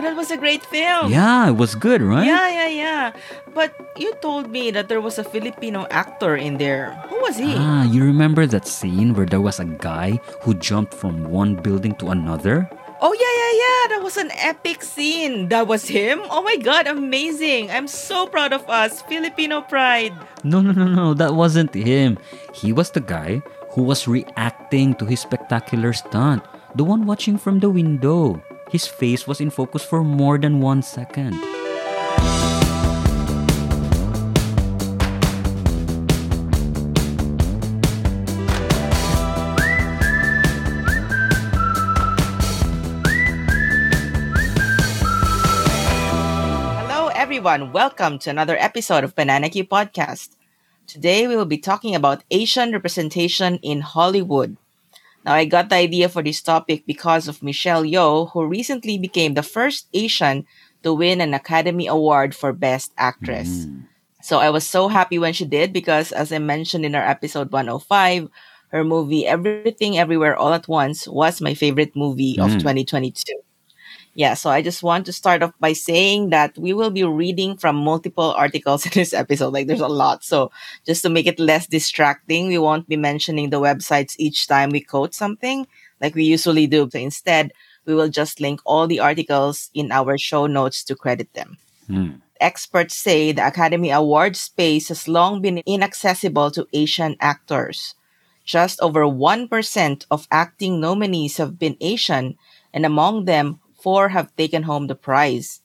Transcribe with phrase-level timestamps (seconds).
[0.00, 1.12] That was a great film.
[1.12, 2.24] Yeah, it was good, right?
[2.26, 3.12] Yeah, yeah, yeah.
[3.52, 6.94] But you told me that there was a Filipino actor in there.
[7.08, 7.54] Who was he?
[7.56, 11.94] Ah, you remember that scene where there was a guy who jumped from one building
[11.96, 12.68] to another?
[13.00, 13.80] Oh, yeah, yeah, yeah.
[13.96, 15.48] That was an epic scene.
[15.48, 16.20] That was him?
[16.28, 17.70] Oh my god, amazing.
[17.70, 19.02] I'm so proud of us.
[19.02, 20.12] Filipino pride.
[20.44, 21.14] No, no, no, no.
[21.14, 22.18] That wasn't him.
[22.52, 23.42] He was the guy
[23.72, 26.44] who was reacting to his spectacular stunt.
[26.74, 28.42] The one watching from the window.
[28.70, 31.34] His face was in focus for more than one second.
[46.78, 47.72] Hello, everyone.
[47.72, 50.36] Welcome to another episode of Banana Q Podcast.
[50.86, 54.56] Today, we will be talking about Asian representation in Hollywood.
[55.24, 59.34] Now, I got the idea for this topic because of Michelle Yeoh, who recently became
[59.34, 60.46] the first Asian
[60.82, 63.66] to win an Academy Award for Best Actress.
[63.66, 63.80] Mm-hmm.
[64.22, 67.52] So I was so happy when she did because, as I mentioned in our episode
[67.52, 68.28] 105,
[68.68, 72.58] her movie Everything Everywhere All at Once was my favorite movie of mm.
[72.58, 73.32] 2022.
[74.14, 77.56] Yeah, so I just want to start off by saying that we will be reading
[77.56, 79.52] from multiple articles in this episode.
[79.52, 80.24] Like there's a lot.
[80.24, 80.50] So
[80.84, 84.80] just to make it less distracting, we won't be mentioning the websites each time we
[84.80, 85.66] quote something
[86.00, 86.88] like we usually do.
[86.90, 87.52] So instead,
[87.84, 91.58] we will just link all the articles in our show notes to credit them.
[91.86, 92.10] Hmm.
[92.40, 97.94] Experts say the Academy Award space has long been inaccessible to Asian actors.
[98.44, 102.38] Just over 1% of acting nominees have been Asian,
[102.72, 105.60] and among them, four have taken home the prize.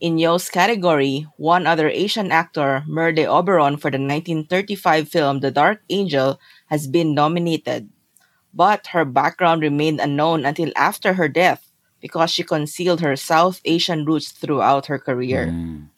[0.00, 5.82] In Yeoh's category, one other Asian actor, Merle Oberon, for the 1935 film The Dark
[5.88, 7.88] Angel, has been nominated.
[8.52, 14.04] But her background remained unknown until after her death because she concealed her South Asian
[14.04, 15.48] roots throughout her career.
[15.48, 15.88] Hmm.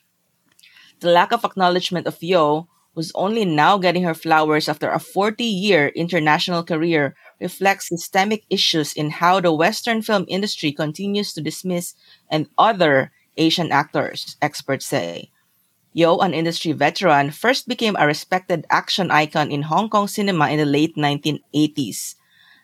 [1.00, 5.44] The lack of acknowledgement of Yo, who's only now getting her flowers after a 40
[5.44, 11.94] year international career, reflects systemic issues in how the Western film industry continues to dismiss
[12.30, 15.30] and other Asian actors, experts say.
[15.94, 20.58] Yeoh, an industry veteran, first became a respected action icon in Hong Kong cinema in
[20.58, 22.16] the late 1980s.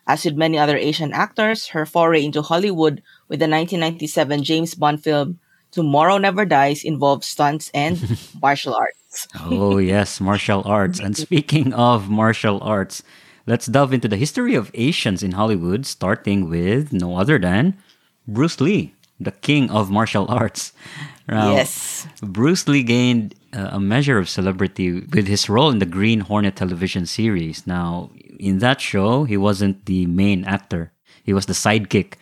[0.07, 5.03] As with many other Asian actors, her foray into Hollywood with the 1997 James Bond
[5.03, 5.39] film
[5.71, 7.97] Tomorrow Never Dies involved stunts and
[8.41, 9.02] martial arts.
[9.39, 10.99] Oh, yes, martial arts.
[10.99, 13.03] And speaking of martial arts,
[13.45, 17.77] let's delve into the history of Asians in Hollywood, starting with no other than
[18.27, 20.73] Bruce Lee, the king of martial arts.
[21.27, 22.07] Now, Yes.
[22.21, 26.55] Bruce Lee gained uh, a measure of celebrity with his role in the Green Hornet
[26.55, 27.65] television series.
[27.67, 28.09] Now,
[28.39, 30.91] in that show, he wasn't the main actor,
[31.23, 32.15] he was the sidekick,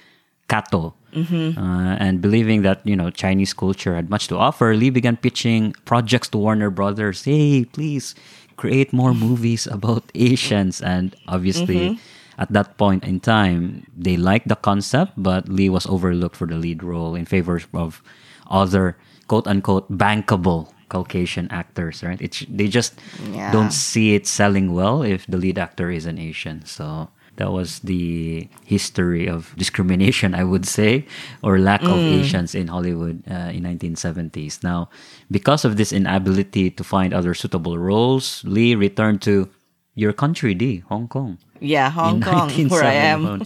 [0.47, 0.93] Kato.
[1.13, 5.73] Uh, and believing that you know Chinese culture had much to offer, Lee began pitching
[5.85, 7.23] projects to Warner Brothers.
[7.25, 8.15] Hey, please
[8.57, 10.81] create more movies about Asians.
[10.81, 11.99] And obviously,
[12.37, 16.55] at that point in time, they liked the concept, but Lee was overlooked for the
[16.57, 18.01] lead role in favor of
[18.49, 18.95] other
[19.27, 22.03] quote unquote bankable Caucasian actors.
[22.03, 22.21] Right?
[22.21, 22.99] It's they just
[23.31, 23.51] Yeah.
[23.51, 26.63] don't see it selling well if the lead actor is an Asian.
[26.65, 27.09] So
[27.41, 31.09] that was the history of discrimination, I would say,
[31.41, 34.61] or lack of Asians in Hollywood uh, in 1970s.
[34.61, 34.93] Now,
[35.33, 39.49] because of this inability to find other suitable roles, Lee returned to
[39.97, 41.41] your country, D, Hong Kong.
[41.59, 43.41] Yeah, Hong Kong, where I am.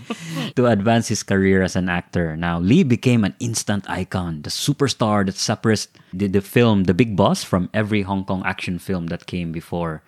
[0.60, 2.36] to advance his career as an actor.
[2.36, 7.16] Now, Lee became an instant icon, the superstar that separates the, the film The Big
[7.16, 10.04] Boss from every Hong Kong action film that came before.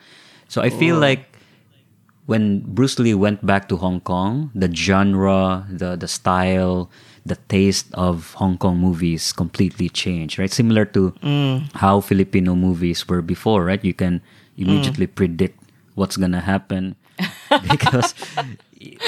[0.52, 1.37] So I feel like
[2.28, 6.92] when Bruce Lee went back to Hong Kong, the genre, the the style,
[7.26, 10.52] the taste of Hong Kong movies completely changed, right?
[10.52, 11.68] Similar to mm.
[11.76, 13.84] how Filipino movies were before, right?
[13.84, 14.22] You can
[14.60, 15.16] immediately mm.
[15.16, 15.60] predict
[15.96, 16.96] what's gonna happen
[17.72, 18.14] because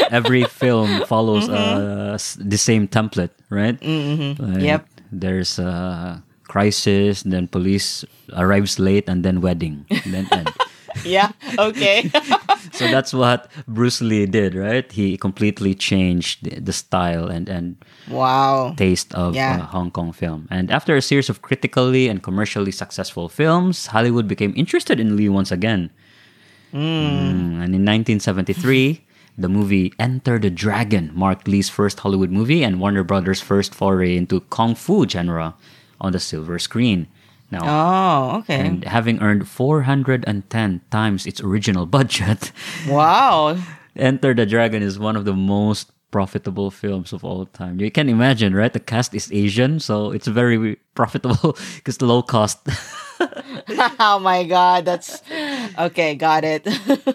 [0.10, 3.80] every film follows uh, the same template, right?
[3.80, 4.42] Mm-hmm.
[4.42, 4.82] Like, Yep.
[5.12, 8.06] There's a crisis, then police
[8.38, 10.54] arrives late, and then wedding, then end.
[11.06, 12.10] Yeah, okay.
[12.72, 14.90] so that's what Bruce Lee did, right?
[14.92, 17.78] He completely changed the, the style and and
[18.10, 18.74] wow.
[18.78, 19.62] taste of Yeah.
[19.64, 20.48] uh, Hong Kong film.
[20.52, 25.30] And after a series of critically and commercially successful films, Hollywood became interested in Lee
[25.30, 25.90] once again.
[26.74, 29.02] Mm, and in 1973,
[29.38, 34.16] the movie Enter the Dragon marked Lee's first Hollywood movie and Warner Brothers' first foray
[34.18, 35.56] into kung fu genre
[36.00, 37.08] on the silver screen.
[37.52, 38.60] Now, Oh, okay.
[38.62, 42.52] and having earned 410 times its original budget,
[42.88, 43.58] wow.
[43.96, 47.80] Enter the Dragon is one of the most profitable films of all time.
[47.80, 48.72] You can imagine, right?
[48.74, 52.60] The cast is Asian, so it's very profitable because low cost.
[54.00, 55.22] oh my god, that's
[55.78, 56.16] okay.
[56.16, 56.64] Got it.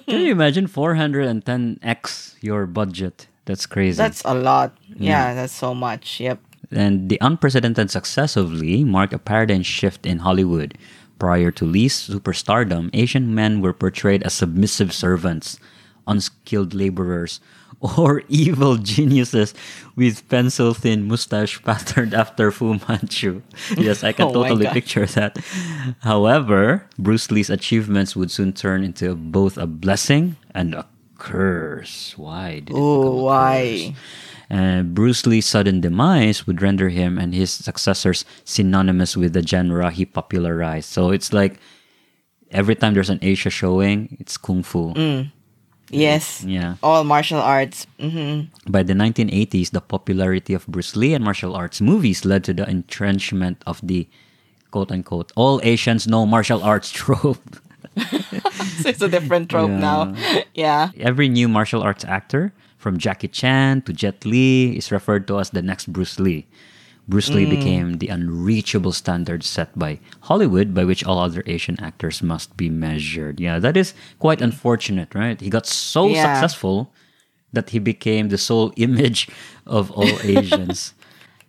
[0.06, 3.26] Can you imagine 410x your budget?
[3.46, 3.96] That's crazy.
[3.98, 4.76] that's a lot.
[4.96, 6.20] Yeah, that's so much.
[6.20, 6.40] Yep.
[6.74, 10.76] And the unprecedented success of Lee marked a paradigm shift in Hollywood.
[11.18, 15.58] Prior to Lee's superstardom, Asian men were portrayed as submissive servants,
[16.06, 17.40] unskilled laborers,
[17.98, 19.54] or evil geniuses
[19.96, 23.42] with pencil thin mustache patterned after Fu Manchu.
[23.76, 25.38] Yes, I can Oh totally picture that.
[26.00, 30.86] However, Bruce Lee's achievements would soon turn into both a blessing and a
[31.18, 32.14] curse.
[32.16, 33.92] Why did a why?
[33.94, 34.33] curse?
[34.54, 39.90] And Bruce Lee's sudden demise would render him and his successors synonymous with the genre
[39.90, 40.86] he popularized.
[40.94, 41.58] So it's like
[42.54, 44.94] every time there's an Asia showing, it's kung fu.
[44.94, 45.32] Mm.
[45.90, 46.42] Yes.
[46.46, 46.76] Yeah.
[46.86, 47.86] All martial arts.
[47.98, 52.54] hmm By the 1980s, the popularity of Bruce Lee and martial arts movies led to
[52.54, 54.06] the entrenchment of the
[54.70, 57.42] quote unquote all Asians know martial arts trope.
[58.82, 59.78] So it's a different trope Yeah.
[59.82, 60.00] now.
[60.54, 60.90] Yeah.
[60.98, 62.52] Every new martial arts actor,
[62.84, 66.44] from Jackie Chan to Jet Li, is referred to as the next Bruce Lee.
[67.08, 72.22] Bruce Lee became the unreachable standard set by Hollywood, by which all other Asian actors
[72.22, 73.40] must be measured.
[73.40, 75.40] Yeah, that is quite unfortunate, right?
[75.40, 76.28] He got so Yeah.
[76.28, 76.92] successful
[77.56, 79.28] that he became the sole image
[79.64, 80.92] of all Asians.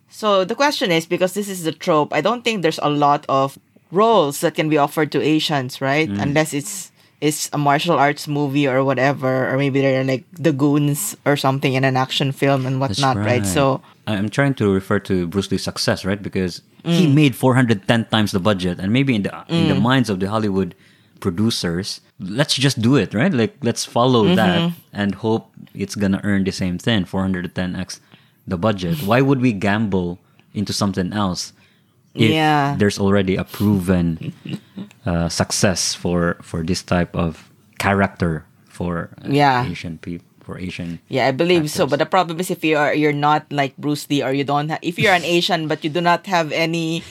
[0.08, 3.26] So the question is because this is the trope, I don't think there's a lot
[3.28, 3.58] of
[3.92, 6.08] roles that can be offered to Asians, right?
[6.08, 6.32] Mm.
[6.32, 11.16] Unless it's it's a martial arts movie or whatever, or maybe they're like the goons
[11.24, 13.46] or something in an action film and whatnot, right?
[13.46, 16.22] So I'm trying to refer to Bruce Lee's success, right?
[16.22, 17.14] Because he mm.
[17.14, 19.82] made 410 times the budget, and maybe in the in the mm.
[19.82, 20.74] minds of the Hollywood
[21.20, 23.32] producers, let's just do it, right?
[23.32, 24.36] Like let's follow mm-hmm.
[24.36, 28.00] that and hope it's gonna earn the same thing, 410x
[28.46, 29.02] the budget.
[29.02, 30.18] Why would we gamble
[30.54, 31.52] into something else?
[32.16, 32.74] If Yeah.
[32.80, 34.32] there's already a proven
[35.04, 37.48] uh, success for for this type of
[37.78, 39.68] character for uh, Yeah.
[39.68, 41.86] Asian people for Asian yeah, I believe so.
[41.90, 44.70] But the problem is if you are you're not like Bruce Lee or you don't
[44.70, 47.02] ha- if you're an Asian but you do not have any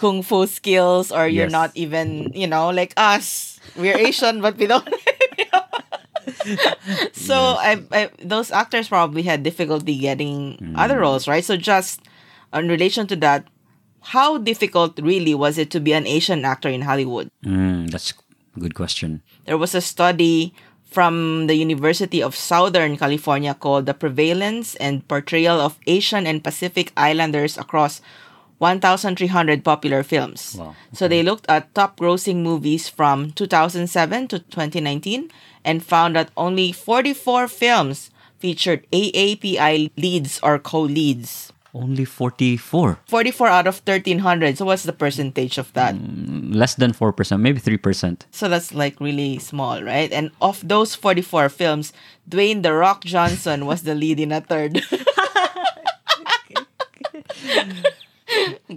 [0.00, 1.52] kung fu skills or you're Yes.
[1.52, 4.88] not even you know like us we're Asian but we don't.
[7.12, 10.74] so I, I those actors probably had difficulty getting Mm.
[10.76, 11.44] other roles, right?
[11.44, 12.00] So just
[12.52, 13.44] in relation to that,
[14.14, 17.30] how difficult really was it to be an Asian actor in Hollywood?
[17.44, 18.14] Mm, that's
[18.56, 19.22] a good question.
[19.44, 20.54] There was a study
[20.88, 26.92] from the University of Southern California called The Prevalence and Portrayal of Asian and Pacific
[26.96, 28.00] Islanders Across
[28.58, 30.56] 1,300 Popular Films.
[30.58, 35.30] Wow, So they looked at top grossing movies from 2007 to 2019
[35.64, 41.52] and found that only 44 films featured AAPI leads or co leads.
[41.74, 42.98] Only 44.
[43.06, 44.56] 44 out of 1,300.
[44.58, 45.94] So what's the percentage of that?
[45.94, 48.22] Mm, Less than 4%, maybe 3%.
[48.30, 50.10] So that's like really small, right?
[50.10, 51.92] And of those 44 films,
[52.28, 54.80] Dwayne The Rock Johnson was the lead in a third.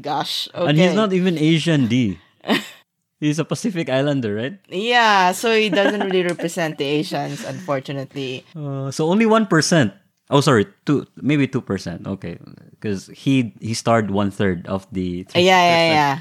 [0.02, 0.48] Gosh.
[0.56, 0.70] Okay.
[0.70, 2.20] And he's not even Asian, D.
[3.20, 4.58] he's a Pacific Islander, right?
[4.70, 8.46] Yeah, so he doesn't really represent the Asians, unfortunately.
[8.56, 9.48] Uh, so only 1%.
[10.32, 12.08] Oh, sorry, two, maybe 2%.
[12.08, 12.40] Okay.
[12.80, 15.28] Because he he starred one third of the.
[15.36, 16.16] Yeah, yeah, yeah.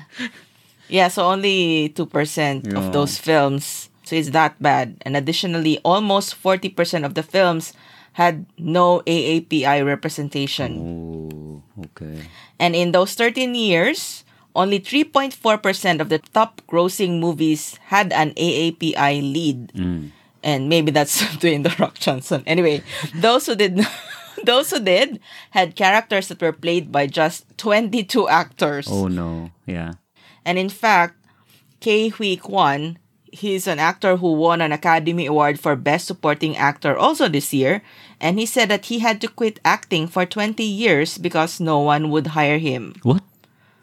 [0.91, 2.75] Yeah, so only 2% Yeah.
[2.79, 3.89] of those films.
[4.03, 4.99] So it's that bad.
[5.07, 7.73] And additionally, almost 40% of the films
[8.19, 10.71] had no AAPI representation.
[10.83, 12.27] Oh, okay.
[12.59, 14.27] And in those 13 years,
[14.59, 19.71] only 3.4% of the top grossing movies had an AAPI lead.
[19.79, 20.11] Mm.
[20.43, 22.43] And maybe that's Dwayne The Rock Johnson.
[22.47, 22.83] Anyway,
[23.15, 23.81] those who did
[24.45, 25.21] those who did
[25.51, 28.89] had characters that were played by just 22 actors.
[28.91, 29.51] Oh, no.
[29.67, 29.95] Yeah.
[30.45, 31.17] And in fact,
[31.81, 32.97] Ke Huy Quan,
[33.33, 37.83] he's an actor who won an Academy Award for Best Supporting Actor also this year.
[38.21, 42.09] And he said that he had to quit acting for 20 years because no one
[42.11, 42.95] would hire him.
[43.03, 43.23] What?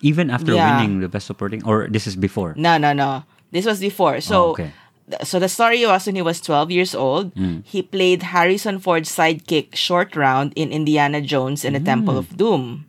[0.02, 0.78] Even after Yeah.
[0.82, 1.66] winning the best supporting?
[1.66, 2.54] Or this is before?
[2.58, 3.24] No, no, no.
[3.52, 4.22] This was before.
[4.22, 4.72] So, Oh, okay.
[5.24, 7.32] So the story was when he was 12 years old.
[7.64, 12.86] He played Harrison Ford's sidekick Short Round in Indiana Jones and the Temple of Doom.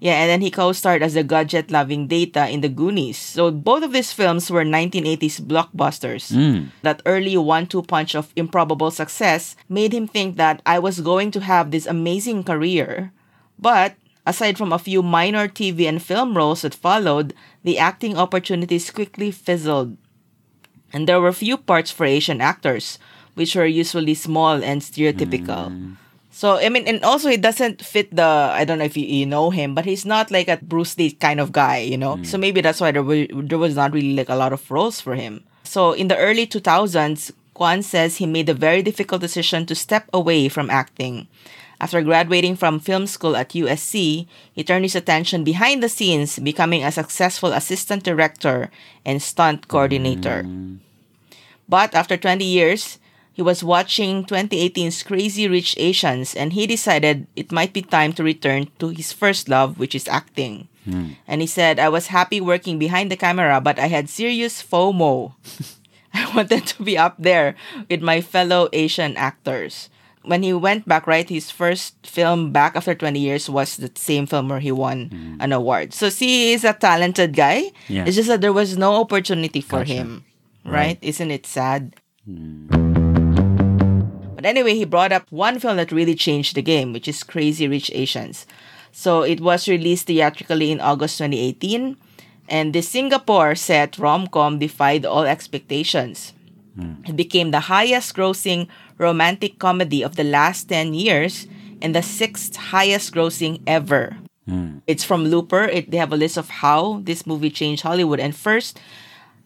[0.00, 3.18] Yeah, and then he co-starred as the gadget-loving Data in The Goonies.
[3.18, 6.32] So both of these films were 1980s blockbusters.
[6.32, 6.72] Mm.
[6.80, 11.40] That early one-two punch of improbable success made him think that I was going to
[11.40, 13.12] have this amazing career.
[13.58, 18.90] But aside from a few minor TV and film roles that followed, the acting opportunities
[18.90, 19.98] quickly fizzled.
[20.92, 22.98] And there were few parts for Asian actors,
[23.34, 25.70] which were usually small and stereotypical.
[25.70, 25.96] Mm.
[26.30, 28.24] So I mean, and also he doesn't fit the.
[28.24, 31.12] I don't know if you, you know him, but he's not like a Bruce Lee
[31.12, 32.22] kind of guy, you know.
[32.22, 32.40] So mm.
[32.40, 35.14] maybe that's why there was, there was not really like a lot of roles for
[35.14, 35.44] him.
[35.64, 40.08] So in the early 2000s, Quan says he made a very difficult decision to step
[40.12, 41.28] away from acting.
[41.80, 46.84] After graduating from film school at USC, he turned his attention behind the scenes, becoming
[46.84, 48.70] a successful assistant director
[49.04, 50.44] and stunt coordinator.
[51.68, 52.98] But after 20 years,
[53.32, 58.22] he was watching 2018's Crazy Rich Asians and he decided it might be time to
[58.22, 60.68] return to his first love, which is acting.
[61.26, 65.32] And he said, I was happy working behind the camera, but I had serious FOMO.
[66.12, 67.54] I wanted to be up there
[67.88, 69.88] with my fellow Asian actors.
[70.22, 74.26] When he went back, right, his first film back after 20 years was the same
[74.26, 75.94] film where he won an award.
[75.94, 77.72] So, see, he's a talented guy.
[77.88, 78.04] Yeah.
[78.04, 79.92] It's just that there was no opportunity for Gotcha.
[79.94, 80.24] him,
[80.64, 80.98] right?
[81.00, 81.96] Isn't it sad?
[82.26, 82.68] Hmm.
[84.34, 87.68] But anyway, he brought up one film that really changed the game, which is Crazy
[87.68, 88.46] Rich Asians.
[88.92, 91.96] So it was released theatrically in August 2018,
[92.48, 96.32] and the Singapore set rom com defied all expectations.
[97.06, 98.68] It became the highest grossing
[99.00, 101.48] romantic comedy of the last 10 years
[101.80, 104.18] and the sixth highest grossing ever.
[104.46, 104.84] Hmm.
[104.86, 105.64] It's from Looper.
[105.64, 108.20] It, they have a list of how this movie changed Hollywood.
[108.20, 108.78] And first,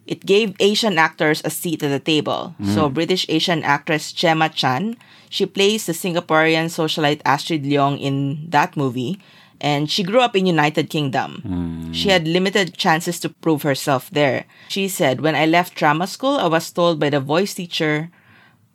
[0.07, 2.55] it gave Asian actors a seat at the table.
[2.59, 2.75] Hmm.
[2.75, 4.97] So British Asian actress Gemma Chan,
[5.31, 9.21] she plays the Singaporean socialite Astrid Leong in that movie,
[9.61, 11.41] and she grew up in United Kingdom.
[11.47, 11.93] Hmm.
[11.93, 14.45] She had limited chances to prove herself there.
[14.69, 18.11] She said, "When I left drama school, I was told by the voice teacher,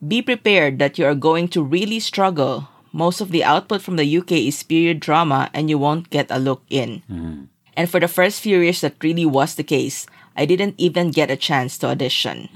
[0.06, 2.68] be prepared that you are going to really struggle.
[2.92, 6.40] Most of the output from the UK is period drama and you won't get a
[6.40, 7.02] look in."
[7.78, 10.06] And for the first few years, that really was the case.
[10.36, 12.48] I didn't even get a chance to audition.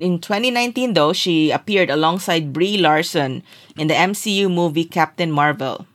[0.00, 3.42] In 2019, though, she appeared alongside Brie Larson
[3.76, 5.86] in the MCU movie Captain Marvel.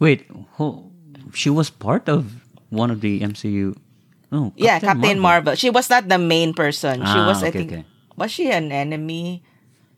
[0.00, 0.24] Wait,
[0.56, 0.88] ho-
[1.34, 2.40] she was part of
[2.70, 3.76] one of the MCU.
[4.32, 5.54] Oh, yeah, Captain Marvel.
[5.56, 7.00] She was not the main person.
[7.04, 7.84] She Ah, was, I think, okay.
[8.16, 9.42] was she an enemy?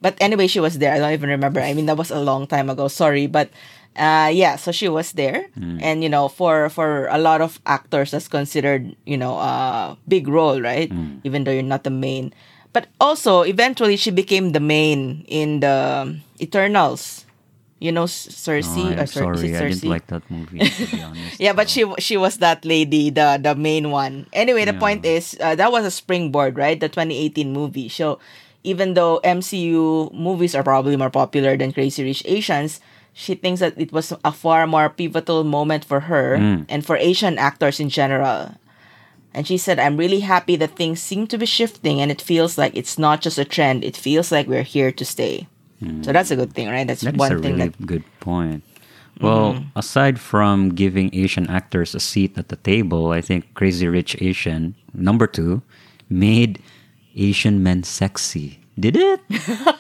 [0.01, 0.93] But anyway, she was there.
[0.93, 1.61] I don't even remember.
[1.61, 2.89] I mean, that was a long time ago.
[2.89, 3.51] Sorry, but
[3.97, 4.57] uh, yeah.
[4.57, 5.79] So she was there, Hmm.
[5.81, 10.29] and you know, for for a lot of actors, that's considered you know a big
[10.29, 10.89] role, right?
[10.91, 11.21] Hmm.
[11.25, 12.33] Even though you're not the main.
[12.73, 17.27] But also, eventually, she became the main in the Eternals.
[17.81, 18.85] You know, Sersi.
[18.85, 20.61] Oh, I'm or Cer- sorry, I didn't like that movie.
[20.61, 21.41] To be honest.
[21.41, 24.29] Yeah, but she she was that lady, the the main one.
[24.37, 24.85] Anyway, the Yeah.
[24.85, 26.77] point is uh, that was a springboard, right?
[26.79, 27.89] The 2018 movie.
[27.89, 28.21] So
[28.65, 32.81] even though MCU movies are probably more popular than Crazy Rich Asians,
[33.13, 36.67] she thinks that it was a far more pivotal moment for her Mm.
[36.69, 38.55] and for Asian actors in general.
[39.33, 42.59] And she said, I'm really happy that things seem to be shifting and it feels
[42.59, 45.47] like it's not just a trend, it feels like we're here to stay.
[46.03, 46.87] So that's a good thing, right?
[46.87, 48.63] That's That one a thing really that good point.
[49.19, 54.21] Well, aside from giving Asian actors a seat at the table, I think Crazy Rich
[54.21, 55.63] Asian, number two,
[56.11, 56.61] made
[57.21, 58.59] Asian men sexy.
[58.81, 59.21] Did it?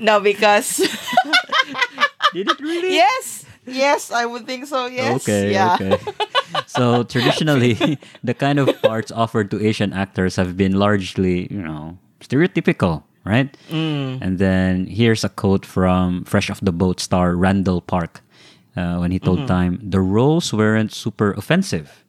[0.00, 0.76] No, because
[2.34, 2.92] Did it really?
[2.94, 4.86] yes, yes, I would think so.
[4.86, 5.74] Yes, Okay, yeah.
[5.80, 5.96] okay.
[6.66, 11.96] So traditionally, the kind of parts offered to Asian actors have been largely, you know,
[12.20, 13.48] stereotypical, right?
[13.70, 14.20] Mm.
[14.20, 18.20] And then here's a quote from Fresh Off the Boat star Randall Park
[18.76, 19.46] uh, when he told Mm-hmm.
[19.48, 22.04] Time, the roles weren't super offensive.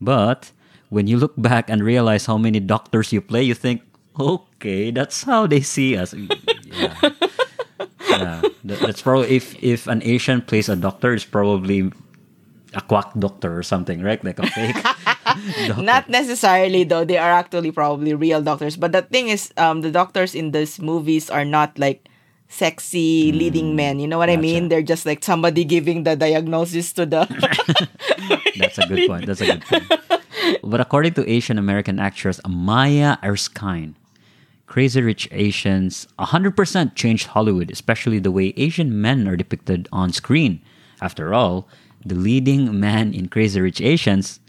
[0.00, 0.50] But
[0.90, 3.82] when you look back and realize how many doctors you play, you think,
[4.18, 6.14] okay, that's how they see us.
[6.14, 6.94] Yeah.
[8.10, 8.42] yeah.
[8.64, 11.92] That- That's probably if if an Asian plays a doctor, it's probably
[12.74, 14.20] a quack doctor or something, right?
[14.22, 14.76] Like a fake.
[15.78, 17.04] Not necessarily though.
[17.04, 18.76] They are actually probably real doctors.
[18.76, 22.08] But the thing is, um, the doctors in these movies are not like
[22.48, 24.00] sexy leading men.
[24.00, 24.66] You know what I mean?
[24.66, 24.68] Mm.
[24.68, 27.24] They're just like somebody giving the diagnosis to the.
[28.58, 29.26] That's a good point.
[29.26, 29.84] That's a good point.
[30.62, 33.96] But according to Asian American actress Maya Erskine,
[34.66, 40.60] Crazy Rich Asians 100% changed Hollywood, especially the way Asian men are depicted on screen.
[41.00, 41.66] After all,
[42.04, 44.40] the leading man in Crazy Rich Asians,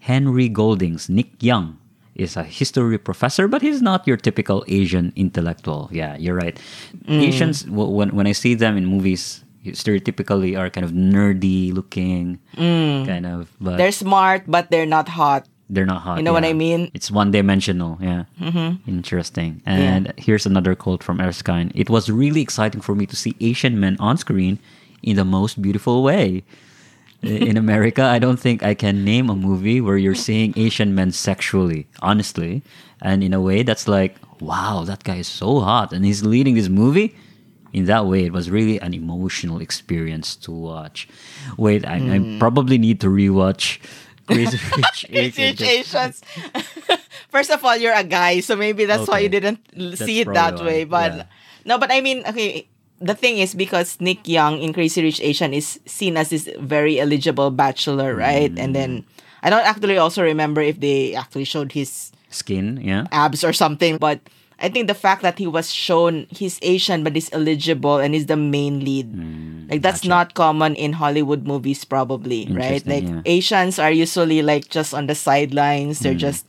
[0.00, 1.78] Henry Golding's Nick Young,
[2.14, 5.88] is a history professor, but he's not your typical Asian intellectual.
[5.92, 6.60] Yeah, you're right.
[7.06, 7.22] Mm.
[7.22, 13.26] Asians, when, when I see them in movies, stereotypically are kind of nerdy looking, kind
[13.26, 15.46] of, but they're smart, but they're not hot.
[15.70, 16.16] they're not hot.
[16.18, 16.44] You know what.
[16.44, 16.90] I mean?
[16.94, 17.98] It's one dimensional.
[18.00, 18.24] Yeah.
[18.40, 18.88] Mm-hmm.
[18.90, 19.62] Interesting.
[19.66, 21.70] And here's another quote from Erskine.
[21.74, 24.58] It was really exciting for me to see Asian men on screen
[25.02, 26.42] in the most beautiful way.
[27.22, 31.12] In America, I don't think I can name a movie where you're seeing Asian men
[31.12, 32.62] sexually, honestly.
[33.02, 36.54] And in a way, that's like, wow, that guy is so hot and he's leading
[36.56, 37.14] this movie.
[37.72, 41.08] In that way, it was really an emotional experience to watch.
[41.56, 42.38] Wait, I, I hmm.
[42.38, 43.78] probably need to rewatch
[44.26, 45.60] Crazy Rich Asians.
[45.62, 46.22] Asians.
[47.30, 50.32] First of all, you're a guy, so maybe that's why you didn't That's see it
[50.32, 50.84] that way.
[50.84, 51.24] But yeah.
[51.64, 52.66] no, but I mean, okay.
[53.00, 57.00] The thing is because Nick Young in Crazy Rich Asian is seen as this very
[57.00, 58.52] eligible bachelor, right?
[58.58, 59.08] And then hmm.
[59.42, 63.06] I don't actually also remember if they actually showed his Skin, yeah.
[63.10, 64.20] abs or something, but
[64.60, 68.26] I think the fact that he was shown he's Asian but he's eligible and he's
[68.26, 69.06] the main lead.
[69.06, 72.84] Hmm, like that's not common in Hollywood movies probably, right?
[72.86, 73.22] Like yeah.
[73.24, 76.00] Asians are usually like just on the sidelines.
[76.00, 76.28] They're hmm.
[76.28, 76.46] just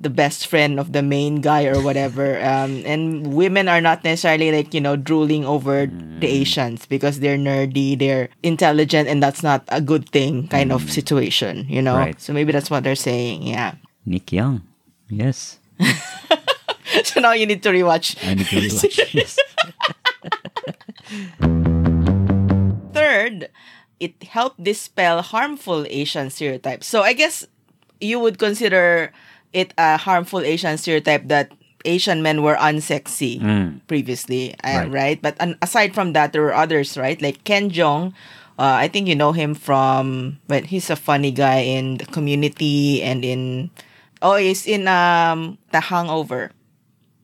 [0.00, 2.40] the best friend of the main guy or whatever.
[2.50, 6.18] Um, and women are not necessarily like, you know, drooling over hmm.
[6.18, 10.90] the Asians because they're nerdy, they're intelligent, and that's not a good thing kind of
[10.90, 11.96] situation, you know?
[11.96, 12.20] Right.
[12.20, 13.74] So maybe that's what they're saying, yeah.
[14.04, 14.62] Nick Young.
[15.08, 15.58] Yes.
[17.04, 18.16] so now you need to rewatch.
[18.26, 19.38] I need to rewatch.
[22.92, 23.48] Third,
[24.00, 26.86] it helped dispel harmful Asian stereotypes.
[26.86, 27.46] So I guess
[28.00, 29.12] you would consider
[29.52, 31.52] it a harmful Asian stereotype that
[31.84, 33.80] Asian men were unsexy Mm.
[33.86, 34.90] previously, uh, Right.
[34.92, 35.18] right?
[35.22, 37.20] But an- aside from that, there were others, right?
[37.22, 38.12] Like Ken Jeong.
[38.60, 43.00] Uh, I think you know him from, but he's a funny guy in the community
[43.02, 43.70] and in,
[44.20, 46.52] oh, he's in um The Hangover.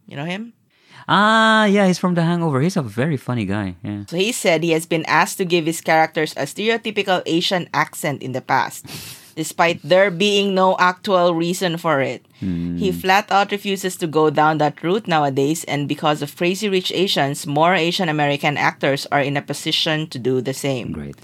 [0.07, 0.53] You know him?
[1.09, 2.61] Ah, yeah, he's from The Hangover.
[2.61, 3.77] He's a very funny guy.
[3.83, 4.05] Yeah.
[4.09, 8.23] So he said he has been asked to give his characters a stereotypical Asian accent
[8.23, 8.87] in the past,
[9.37, 12.27] despite there being no actual reason for it.
[12.41, 16.91] He flat out refuses to go down that route nowadays, and because of Crazy Rich
[16.91, 20.91] Asians, more Asian American actors are in a position to do the same.
[20.91, 21.17] Great.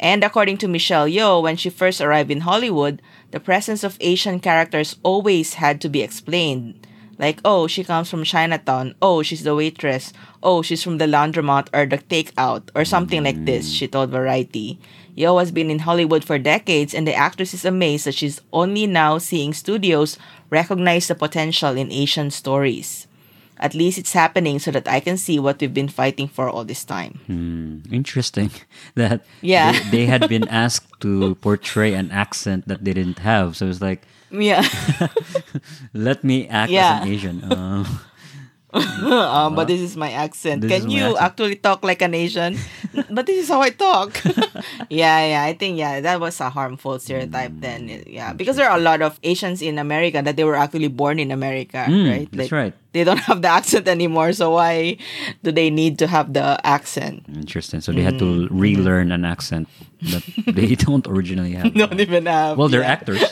[0.00, 4.40] And according to Michelle Yeoh, when she first arrived in Hollywood, the presence of Asian
[4.40, 6.86] characters always had to be explained.
[7.18, 8.94] Like, oh, she comes from Chinatown.
[9.00, 10.12] Oh, she's the waitress.
[10.42, 14.78] Oh, she's from the laundromat or the takeout or something like this, she told Variety.
[15.16, 18.86] Yeoh has been in Hollywood for decades, and the actress is amazed that she's only
[18.86, 20.18] now seeing studios
[20.50, 23.06] recognize the potential in Asian stories.
[23.58, 26.64] At least it's happening so that I can see what we've been fighting for all
[26.64, 27.20] this time.
[27.24, 28.50] Hmm, interesting
[28.94, 29.72] that Yeah.
[29.72, 33.56] they, they had been asked to portray an accent that they didn't have.
[33.56, 34.02] So it's like,
[34.40, 34.62] Yeah.
[35.94, 37.00] let me act Yeah.
[37.00, 37.36] as an Asian.
[38.76, 40.60] Uh, um, but this is my accent.
[40.60, 41.22] This Can you accent.
[41.22, 42.58] actually talk like an Asian?
[43.10, 44.20] but this is how I talk.
[44.90, 45.42] yeah, yeah.
[45.48, 47.88] I think yeah, that was a harmful stereotype then.
[48.06, 51.18] Yeah, because there are a lot of Asians in America that they were actually born
[51.18, 52.28] in America, Mm, right?
[52.32, 52.74] that's right.
[52.92, 54.98] They don't have the accent anymore, so why
[55.42, 57.24] do they need to have the accent?
[57.32, 57.80] interesting.
[57.80, 58.48] So they had Mm.
[58.48, 59.68] to relearn an accent
[60.02, 60.20] that
[60.52, 61.72] they don't originally have.
[61.72, 62.58] Don't even have.
[62.58, 62.92] well, they're yeah.
[62.92, 63.24] actors.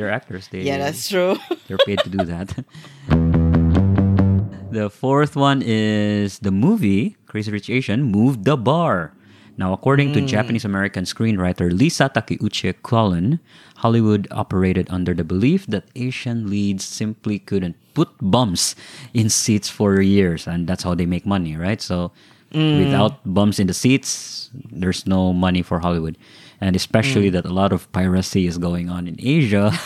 [0.00, 0.48] They're actors.
[0.48, 1.36] They, Yeah, that's true.
[1.68, 2.56] They're paid to do that.
[4.72, 9.12] the fourth one is the movie Crazy Rich Asian moved the bar.
[9.58, 10.26] Now, according to hmm.
[10.26, 13.40] Japanese American screenwriter Lisa Takeuchi Cullen,
[13.76, 18.74] Hollywood operated under the belief that Asian leads simply couldn't put bumps
[19.12, 21.82] in seats for years, and that's how they make money, right?
[21.82, 22.10] So,
[22.56, 22.88] hmm.
[22.88, 26.16] without bumps in the seats, there's no money for Hollywood.
[26.60, 27.32] And especially mm.
[27.32, 29.72] that a lot of piracy is going on in Asia,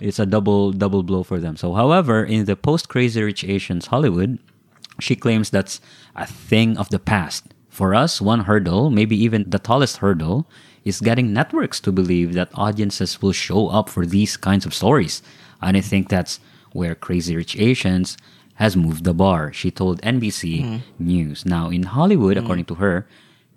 [0.00, 1.56] it's a double double blow for them.
[1.56, 4.38] So, however, in the post Crazy Rich Asians Hollywood,
[4.98, 5.80] she claims that's
[6.16, 7.44] a thing of the past.
[7.68, 10.46] For us, one hurdle, maybe even the tallest hurdle,
[10.84, 15.22] is getting networks to believe that audiences will show up for these kinds of stories.
[15.62, 16.40] And I think that's
[16.72, 18.16] where Crazy Rich Asians
[18.60, 20.80] has moved the bar, she told NBC mm.
[20.98, 21.46] News.
[21.46, 22.68] Now, in Hollywood, according mm.
[22.68, 23.06] to her,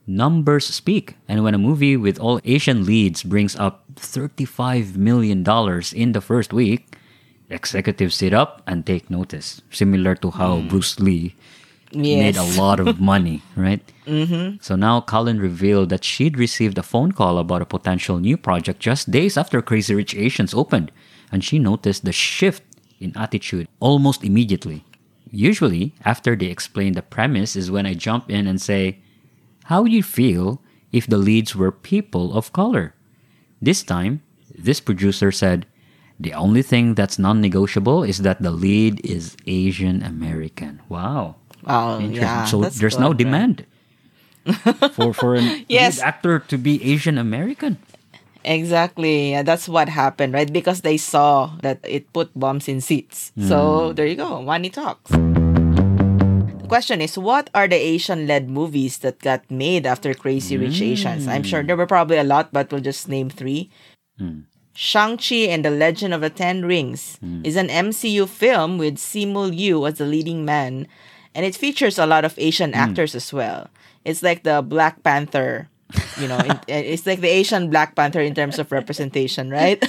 [0.08, 1.16] numbers speak.
[1.28, 5.46] And when a movie with all Asian leads brings up $35 million
[5.94, 6.98] in the first week,
[7.50, 9.62] executives sit up and take notice.
[9.72, 11.36] Similar to how Bruce Lee
[11.94, 13.82] made a lot of money, right?
[14.06, 14.58] Mm-hmm.
[14.62, 18.80] So now Cullen revealed that she'd received a phone call about a potential new project
[18.80, 20.92] just days after Crazy Rich Asians opened.
[21.32, 22.64] And she noticed the shift
[23.00, 24.84] in attitude almost immediately.
[25.32, 29.00] Usually, after they explain the premise, is when I jump in and say,
[29.66, 32.94] How would you feel if the leads were people of color?
[33.62, 34.22] This time,
[34.54, 35.66] this producer said,
[36.20, 40.82] The only thing that's non negotiable is that the lead is Asian American.
[40.90, 41.36] Wow.
[41.64, 42.22] Wow, Interesting.
[42.22, 42.46] yeah.
[42.46, 43.32] so there's no good, right?
[43.32, 43.66] demand
[44.92, 46.00] for for an Yes.
[46.04, 47.78] actor to be Asian American.
[48.44, 49.32] Exactly.
[49.32, 50.52] Yeah, that's what happened, right?
[50.52, 53.32] Because they saw that it put bombs in seats.
[53.40, 53.96] So hmm.
[53.96, 54.42] there you go.
[54.44, 55.12] Money talks.
[56.74, 61.28] The question is, what are the Asian-led movies that got made after Crazy Rich Asians?
[61.28, 63.70] I'm sure there were probably a lot, but we'll just name three.
[64.18, 64.50] Hmm.
[64.74, 67.46] Shang-Chi and the Legend of the Ten Rings hmm.
[67.46, 70.88] is an MCU film with Simu Liu as the leading man
[71.36, 72.80] and it features a lot of Asian hmm.
[72.80, 73.70] actors as well.
[74.04, 75.70] It's like the Black Panther,
[76.18, 79.78] you know, in, it's like the Asian Black Panther in terms of representation, right?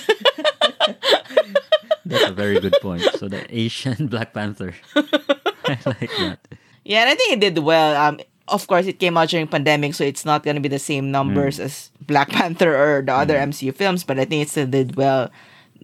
[2.04, 3.00] That's a very good point.
[3.16, 4.74] So the Asian Black Panther.
[4.94, 6.40] I like that.
[6.84, 7.96] Yeah, and I think it did well.
[7.96, 11.10] Um, of course, it came out during pandemic, so it's not gonna be the same
[11.10, 14.96] numbers as Black Panther or the other MCU films, but I think it still did
[14.96, 15.30] well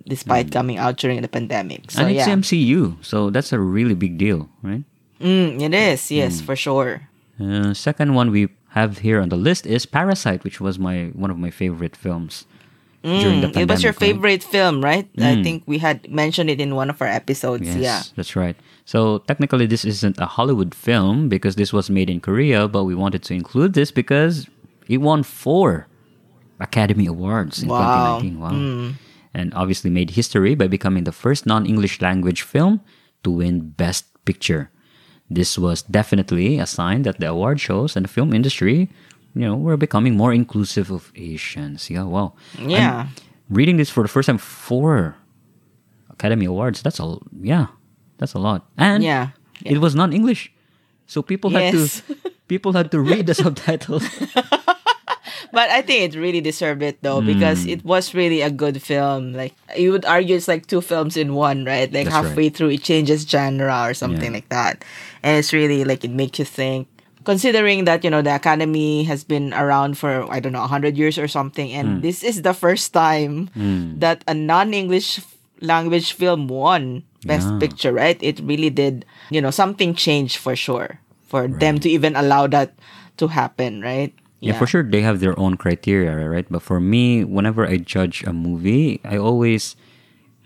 [0.07, 1.91] despite coming out during the pandemic.
[1.91, 4.83] So and it's yeah, MCU, so that's a really big deal, right?
[5.21, 6.11] mm, it is.
[6.11, 7.09] Yes, for sure.
[7.41, 11.31] Uh, second one we have here on the list is Parasite, which was my one
[11.31, 12.47] of my favorite films
[13.03, 13.63] during the Mm, pandemic.
[13.63, 13.99] it was your right?
[14.13, 15.09] favorite film, right?
[15.19, 15.43] I Mm.
[15.45, 17.65] think we had mentioned it in one of our episodes.
[17.67, 18.01] Yes, Yeah.
[18.17, 18.57] that's right.
[18.85, 22.95] So technically, this isn't a Hollywood film because this was made in Korea, but we
[22.95, 24.47] wanted to include this because
[24.89, 25.87] it won four
[26.61, 28.21] Academy Awards in Wow.
[28.21, 28.41] 2019.
[28.41, 28.93] Wow.
[29.33, 32.81] And obviously made history by becoming the first non English language film
[33.23, 34.69] to win Best Picture.
[35.31, 38.91] This was definitely a sign that the award shows and the film industry,
[39.35, 41.89] you know, we're becoming more inclusive of Asians.
[41.91, 42.35] Yeah, wow.
[42.59, 43.09] Yeah.
[43.49, 45.17] reading this for the first time, four
[46.11, 46.83] Academy Awards.
[46.83, 47.67] That's a yeah,
[48.19, 48.67] that's a lot.
[48.79, 49.31] And Yeah.
[49.65, 50.53] it was non English,
[51.07, 52.03] so people had Yes.
[52.07, 52.17] to
[52.51, 54.05] people had to read the subtitles.
[55.53, 57.71] But I think it really deserved it though because Hmm.
[57.75, 59.33] it was really a good film.
[59.35, 61.91] Like you would argue it's like two films in one, right?
[61.93, 62.55] Like That's halfway right.
[62.55, 64.39] through it changes genre or something Yeah.
[64.39, 64.85] like that.
[65.27, 66.87] And it's really like it makes you think.
[67.25, 71.19] Considering that, you know, the Academy has been around for I don't know, hundred years
[71.19, 72.01] or something, and Hmm.
[72.01, 73.51] this is the first time
[74.01, 75.21] that a non English
[75.61, 77.59] language film won Best Yeah.
[77.61, 78.17] Picture, right?
[78.25, 81.01] It really did, you know, something changed for sure.
[81.29, 82.75] For them to even allow that
[83.21, 84.17] to happen, right?
[84.41, 86.49] Yeah, for sure they have their own criteria, right?
[86.49, 89.77] But for me, whenever I judge a movie, I always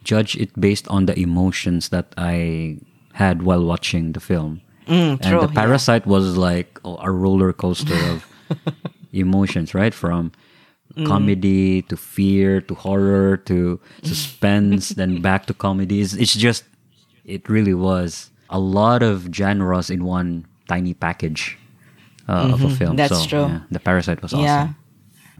[0.03, 2.83] judge it based on the emotions that I
[3.17, 4.61] had while watching the film.
[4.87, 5.55] Mm, and true, the yeah.
[5.55, 8.27] Parasite was like a roller coaster of
[9.13, 9.95] emotions, right?
[9.95, 10.33] From
[10.95, 11.07] Mm.
[11.09, 16.15] comedy to fear to horror to suspense, then back to comedies.
[16.15, 16.63] It's just,
[17.25, 21.59] it really was a lot of genres in one tiny package
[22.29, 22.95] uh, of a film.
[22.95, 22.97] Mm-hmm.
[22.97, 23.47] That's so, true.
[23.51, 24.45] yeah, the Parasite was awesome.
[24.45, 24.69] Yeah.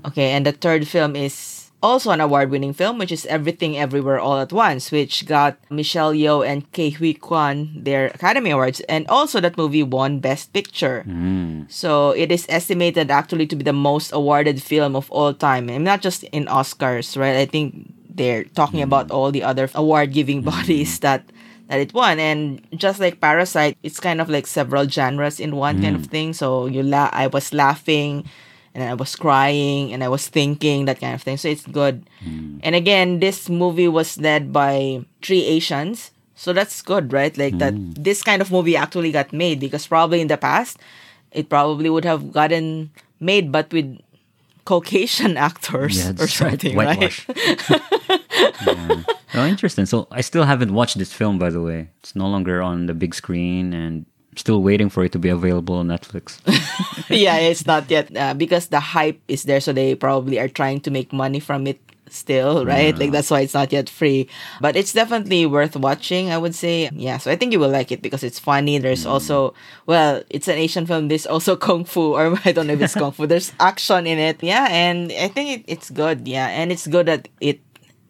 [0.07, 1.54] Okay, and the third film is
[1.85, 6.41] also an award-winning film, which is Everything Everywhere All at Once, which got Michelle Yeoh
[6.41, 11.05] and Ke Huy Quan their Academy Awards, and also that movie won Best Picture.
[11.05, 11.69] Mm.
[11.69, 15.85] So it is estimated actually to be the most awarded film of all time, and
[15.85, 17.37] not just in Oscars, right?
[17.37, 18.89] I think they're talking hmm.
[18.89, 20.49] about all the other award-giving hmm.
[20.49, 21.29] bodies that
[21.69, 25.83] that it won, and just like Parasite, it's kind of like several genres in one
[25.85, 26.13] kind of hmm.
[26.13, 26.29] thing.
[26.33, 28.25] So you la- I was laughing,
[28.75, 31.37] and I was crying, and I was thinking that kind of thing.
[31.37, 32.09] So it's good.
[32.23, 32.59] Hmm.
[32.63, 36.11] And again, this movie was led by three Asians.
[36.35, 37.37] So that's good, right?
[37.39, 37.93] Like that hmm.
[37.95, 40.79] this kind of movie actually got made because probably in the past
[41.35, 43.99] it probably would have gotten made but with
[44.65, 46.61] Caucasian actors Yeah, or that's right.
[46.61, 47.27] something, right?
[48.67, 49.03] Yeah.
[49.35, 49.85] Oh, interesting.
[49.87, 51.91] So I still haven't watched this film, by the way.
[52.01, 54.07] It's no longer on the big screen, and
[54.37, 56.41] still waiting for it to be available on Netflix.
[57.09, 60.81] yeah, it's not yet uh, because the hype is there, so they probably are trying
[60.81, 61.81] to make money from it
[62.15, 62.97] still, right?
[62.97, 64.29] Like that's why it's not yet free.
[64.61, 66.89] But it's definitely worth watching, I would say.
[66.95, 68.79] Yeah, so I think you will like it because it's funny.
[68.79, 69.55] There's also,
[69.87, 71.09] well, it's an Asian film.
[71.09, 73.27] There's also kung fu, or I don't know if it's kung fu.
[73.27, 74.43] There's action in it.
[74.43, 76.27] Yeah, and I think it, it's good.
[76.29, 77.61] Yeah, and it's good that it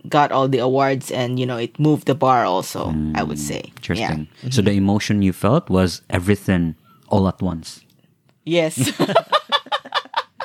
[0.08, 2.94] got all the awards and you know it moved the bar also.
[3.14, 3.62] I would hmm, say.
[3.64, 3.76] Yeah.
[3.76, 4.26] Interesting.
[4.26, 4.50] Mm-hmm.
[4.50, 6.76] So the emotion you felt was everything
[7.08, 7.80] all at once.
[8.44, 8.78] Yes.
[8.78, 9.14] exactly.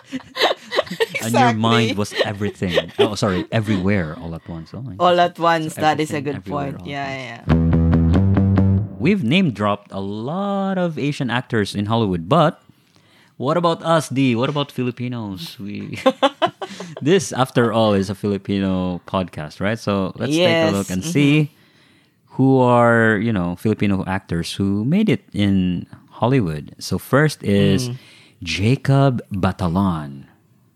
[1.22, 2.92] And your mind was everything.
[2.98, 4.74] Oh, sorry, everywhere all at once.
[4.74, 5.76] Oh, all at once.
[5.76, 6.86] So that is a good point.
[6.86, 7.54] Yeah, yeah.
[8.98, 12.62] We've name dropped a lot of Asian actors in Hollywood, but
[13.38, 14.36] what about us, D?
[14.36, 15.60] What about Filipinos?
[15.60, 16.00] We
[17.02, 19.78] this, after all, is a Filipino podcast, right?
[19.80, 21.52] So let's take a look and see
[22.38, 26.76] who are you know Filipino actors who made it in Hollywood.
[26.80, 27.90] So first is
[28.44, 30.26] Jacob Batalon.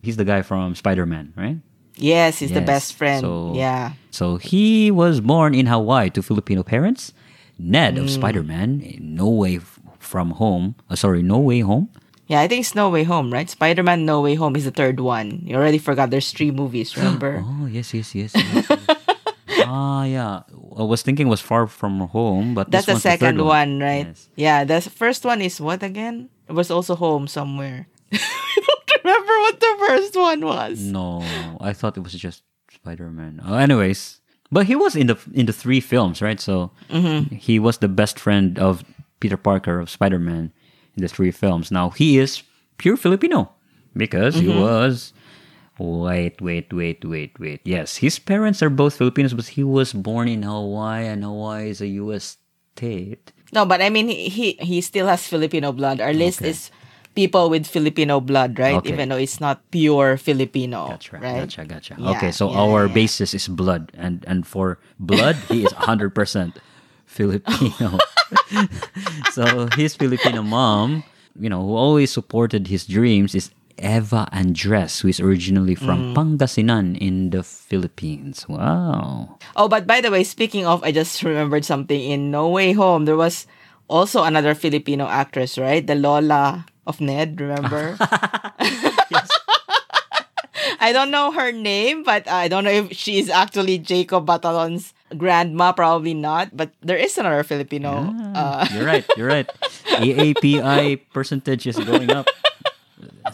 [0.02, 1.58] He's the guy from Spider Man, right?
[1.96, 3.22] Yes, he's the best friend.
[3.22, 3.94] So- yeah.
[4.12, 7.14] So he was born in Hawaii to Filipino parents.
[7.60, 8.02] Ned Mm.
[8.04, 9.60] of Spider-Man, No Way
[10.00, 10.74] from Home.
[10.90, 11.88] Uh, sorry, No Way Home.
[12.34, 13.46] Yeah, I think it's No Way Home, right?
[13.46, 15.46] Spider Man No Way Home is the third one.
[15.46, 17.46] You already forgot there's three movies, remember?
[17.46, 18.34] Oh yes, yes, yes.
[18.34, 18.90] yes, yes.
[19.70, 20.42] ah, yeah.
[20.74, 23.78] I was thinking was Far From Home, but That's this the one's third second one,
[23.78, 24.08] right?
[24.10, 24.30] Yes.
[24.34, 26.34] Yeah, the first one is what again?
[26.50, 27.86] It was also home somewhere.
[28.12, 28.18] I
[28.66, 30.82] don't remember what the first one was.
[30.82, 31.22] No,
[31.62, 32.42] I thought it was just
[32.74, 33.46] Spider-Man.
[33.46, 36.42] Uh, anyways, but he was in the in the three films, right?
[36.42, 37.36] So Mm-hmm.
[37.38, 38.82] he was the best friend of
[39.22, 40.50] Peter Parker of Spider Man
[40.96, 41.72] in the three films.
[41.72, 42.44] Now he is
[42.78, 43.52] pure Filipino
[43.96, 44.62] because he mm-hmm.
[44.62, 45.14] was.
[45.80, 47.62] Wait, wait, wait, wait, wait.
[47.66, 51.82] Yes, his parents are both Filipinos, but he was born in Hawaii, and Hawaii is
[51.82, 52.38] a U.S.
[52.76, 53.34] state.
[53.52, 56.00] No, but I mean, he he, still has Filipino blood.
[56.00, 56.70] Our list is
[57.16, 58.76] people with Filipino blood, right?
[58.76, 58.94] Okay.
[58.94, 61.42] Even though it's not pure Filipino, Gotcha, right?
[61.42, 61.96] gotcha, gotcha.
[61.98, 62.94] Yeah, okay, so yeah, our yeah.
[62.94, 66.58] basis is blood, and and for blood, he is hundred percent
[67.14, 68.02] Filipino.
[69.38, 71.04] so his Filipino mom,
[71.38, 76.18] you know, who always supported his dreams, is Eva Andres, who is originally from Mm.
[76.18, 78.46] Pangasinan in the Philippines.
[78.50, 79.38] Wow.
[79.56, 81.98] Oh, but by the way, speaking of, I just remembered something.
[81.98, 83.46] In No Way Home, there was
[83.90, 85.86] also another Filipino actress, right?
[85.86, 87.98] The Lola of Ned, remember?
[90.80, 94.94] I don't know her name, but I don't know if she is actually Jacob Batalon's
[95.18, 95.72] grandma.
[95.74, 98.10] Probably not, but there is another Filipino.
[98.36, 99.06] Uh, You're right.
[99.18, 99.50] You're right.
[100.00, 102.28] AAPI percentage is going up.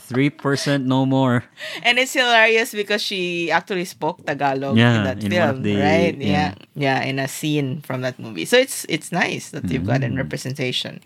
[0.10, 1.44] Three percent, no more.
[1.84, 6.18] and it's hilarious because she actually spoke Tagalog Yeah, in that in film, the- right?
[6.18, 6.54] yeah.
[6.74, 7.00] Yeah.
[7.00, 8.46] yeah, in a scene from that movie.
[8.46, 10.14] So it's it's nice that you've got Mm.
[10.14, 11.02] in representation.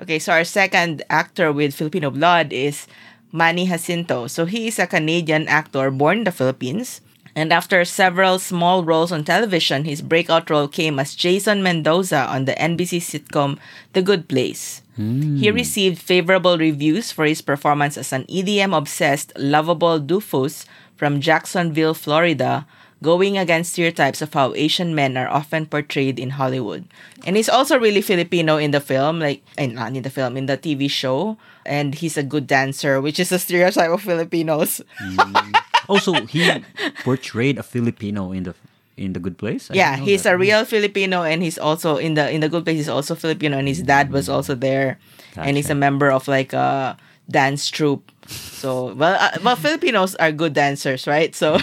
[0.00, 2.86] Okay, so our second actor with Filipino blood is
[3.32, 4.28] Manny Jacinto.
[4.28, 7.00] So he is a Canadian actor born in the Philippines.
[7.38, 12.46] And after several small roles on television, his breakout role came as Jason Mendoza on
[12.46, 14.82] the NBC sitcom The Good Place.
[14.96, 15.54] He hmm.
[15.54, 22.66] received favorable reviews for his performance as an EDM obsessed, lovable doofus from Jacksonville, Florida,
[23.04, 26.90] going against stereotypes of how Asian men are often portrayed in Hollywood.
[27.24, 30.46] And he's also really Filipino in the film, like, and not in the film, in
[30.46, 31.38] the TV show.
[31.64, 34.82] And he's a good dancer, which is a stereotype of Filipinos.
[34.98, 35.54] Hmm.
[35.88, 36.64] Also, he
[37.02, 38.54] portrayed a Filipino in the
[38.96, 39.70] in the Good Place.
[39.70, 40.34] I yeah, he's that.
[40.34, 42.76] a real Filipino, and he's also in the in the good place.
[42.76, 44.98] He's also Filipino, and his dad was also there,
[45.36, 46.96] and he's a member of like a
[47.30, 48.10] dance troupe.
[48.28, 51.34] So well, uh, well, Filipinos are good dancers, right?
[51.34, 51.58] So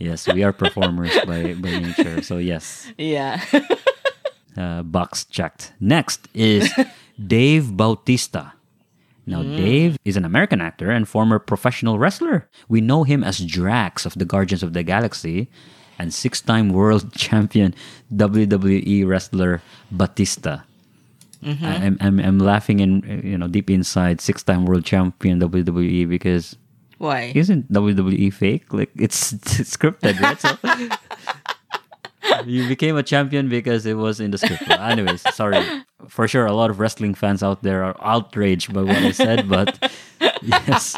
[0.00, 2.22] Yes, we are performers by by nature.
[2.24, 3.44] So yes, yeah,
[4.56, 5.76] uh, box checked.
[5.78, 6.72] Next is
[7.20, 8.56] Dave Bautista.
[9.30, 9.56] Now, hmm.
[9.56, 12.50] Dave is an American actor and former professional wrestler.
[12.68, 15.48] We know him as Drax of the Guardians of the Galaxy
[15.98, 17.74] and six time world champion
[18.12, 20.66] WWE wrestler Batista.
[21.44, 21.64] Mm-hmm.
[21.64, 26.08] I- I'm, I'm, I'm laughing in, you know, deep inside six time world champion WWE
[26.08, 26.56] because
[26.98, 27.32] why?
[27.34, 28.74] isn't WWE fake?
[28.74, 30.40] Like it's, it's scripted, right?
[30.40, 30.58] So
[32.46, 34.68] you became a champion because it was in the script.
[34.68, 35.64] Well, anyways, sorry.
[36.08, 39.48] For sure, a lot of wrestling fans out there are outraged by what I said,
[39.48, 39.76] but
[40.42, 40.96] yes.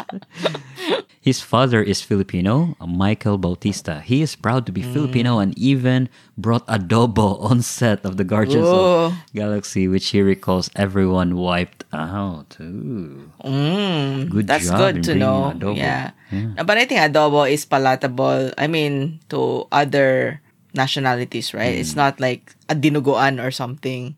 [1.22, 4.02] His father is Filipino, Michael Bautista.
[4.02, 8.66] He is proud to be Filipino and even brought adobo on set of the Guardians
[8.66, 9.06] Whoa.
[9.06, 12.58] of Galaxy, which he recalls everyone wiped out.
[12.58, 13.30] Ooh.
[13.44, 15.54] Mm, Good that's job good to know.
[15.54, 15.76] adobo.
[15.78, 16.10] Yeah.
[16.32, 16.62] Yeah.
[16.66, 18.50] But I think adobo is palatable.
[18.58, 20.41] I mean, to other
[20.74, 21.74] nationalities, right?
[21.76, 21.80] Mm.
[21.80, 24.16] It's not like a dinuguan or something.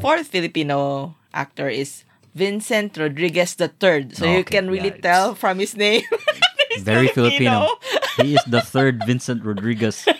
[0.00, 4.12] Fourth Filipino actor is Vincent Rodriguez III.
[4.12, 6.02] So you can really yeah, tell from his name.
[6.80, 7.68] Very Filipino.
[8.18, 10.04] he is the third Vincent Rodriguez.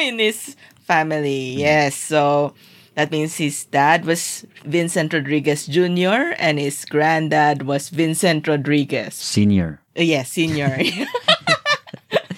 [0.00, 1.56] in his family.
[1.56, 1.96] Yes.
[1.96, 2.54] So
[2.94, 6.36] that means his dad was Vincent Rodriguez Jr.
[6.38, 9.14] and his granddad was Vincent Rodriguez.
[9.14, 9.80] Senior.
[9.96, 10.78] Uh, Yes, senior.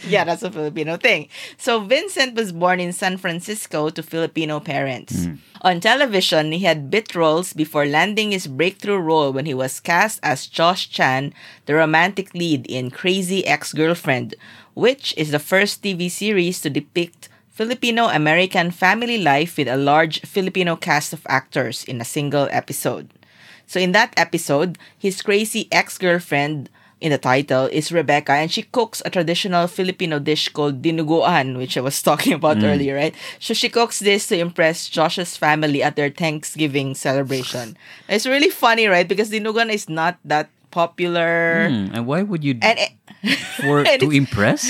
[0.09, 1.29] yeah, that's a Filipino thing.
[1.59, 5.27] So Vincent was born in San Francisco to Filipino parents.
[5.27, 5.35] Hmm.
[5.63, 10.21] On television, he had bit roles before landing his breakthrough role when he was cast
[10.23, 11.35] as Josh Chan,
[11.67, 14.35] the romantic lead in Crazy Ex-Girlfriend,
[14.75, 20.21] which is the first TV series to depict Filipino American family life with a large
[20.21, 23.09] Filipino cast of actors in a single episode.
[23.67, 29.03] So in that episode, his crazy ex-girlfriend in the title is Rebecca and she cooks
[29.05, 33.15] a traditional Filipino dish called dinuguan, which I was talking about earlier, right?
[33.39, 37.77] So she cooks this to impress Josh's family at their Thanksgiving celebration.
[38.09, 39.07] It's really funny, right?
[39.07, 41.69] Because dinuguan is not that popular.
[41.71, 42.93] Hmm, and why would you And it,
[43.61, 44.65] for to impress?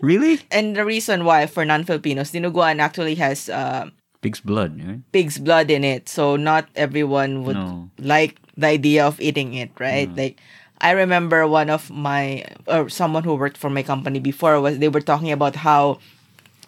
[0.00, 0.40] really?
[0.50, 4.98] and the reason why for non-Filipinos, dinuguan actually has uh, Pig's blood, right?
[5.12, 6.08] pig's blood in it.
[6.08, 7.90] So not everyone would No.
[8.02, 10.10] like the idea of eating it, right?
[10.10, 10.42] Like
[10.80, 14.88] I remember one of my or someone who worked for my company before was they
[14.88, 15.98] were talking about how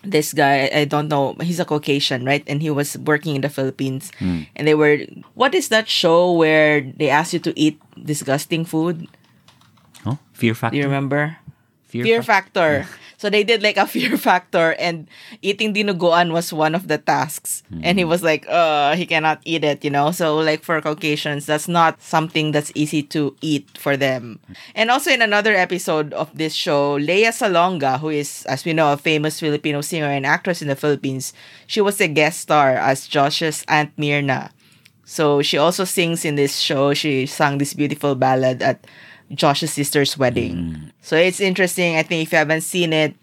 [0.02, 2.42] this guy I don't know he's a Caucasian right?
[2.46, 4.10] And he was working in the Philippines.
[4.18, 4.48] Hmm.
[4.56, 9.06] And they were what is that show where they ask you to eat disgusting food?
[10.06, 10.74] Oh, Fear Factor.
[10.74, 11.36] do you remember?
[11.86, 12.86] Fear, Fear Fac- Factor.
[13.20, 15.04] So they did like a fear factor, and
[15.44, 17.62] eating dinuguan was one of the tasks.
[17.84, 20.10] And he was like, uh, he cannot eat it, you know?
[20.10, 24.40] So, like, for Caucasians, that's not something that's easy to eat for them.
[24.74, 28.90] And also, in another episode of this show, Lea Salonga, who is, as we know,
[28.90, 31.34] a famous Filipino singer and actress in the Philippines,
[31.66, 34.48] she was a guest star as Josh's Aunt Mirna.
[35.04, 36.94] So she also sings in this show.
[36.94, 38.86] She sang this beautiful ballad at
[39.34, 40.90] Josh's sister's wedding.
[41.02, 41.96] So it's interesting.
[41.96, 43.14] I think if you haven't seen it,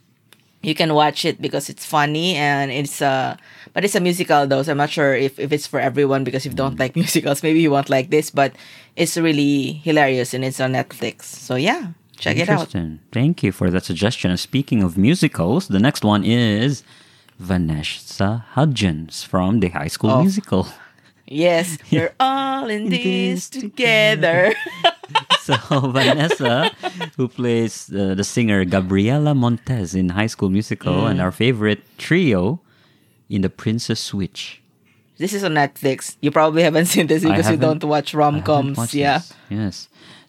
[0.63, 3.37] you can watch it because it's funny and it's uh
[3.73, 6.45] but it's a musical though, so I'm not sure if, if it's for everyone because
[6.45, 8.55] if you don't like musicals, maybe you won't like this, but
[8.95, 11.23] it's really hilarious and it's on Netflix.
[11.25, 12.73] So yeah, check it out.
[13.11, 14.35] Thank you for that suggestion.
[14.37, 16.83] Speaking of musicals, the next one is
[17.37, 20.21] Vanessa Hudgens from the High School Oh.
[20.21, 20.67] Musical.
[21.27, 24.53] Yes, we're all in In this this together.
[25.47, 25.55] So
[25.95, 26.71] Vanessa,
[27.15, 31.11] who plays uh, the singer Gabriela Montez in High School Musical, Mm.
[31.11, 32.59] and our favorite trio
[33.29, 34.61] in The Princess Switch.
[35.17, 36.17] this is on Netflix.
[36.21, 38.93] You probably haven't seen this because you don't watch rom-coms.
[38.93, 39.19] Yeah.
[39.19, 39.33] this.
[39.49, 39.75] Yes.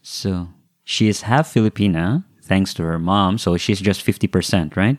[0.02, 0.48] So
[0.84, 3.38] she is half Filipina, thanks to her mom.
[3.38, 4.98] So she's just fifty percent, right?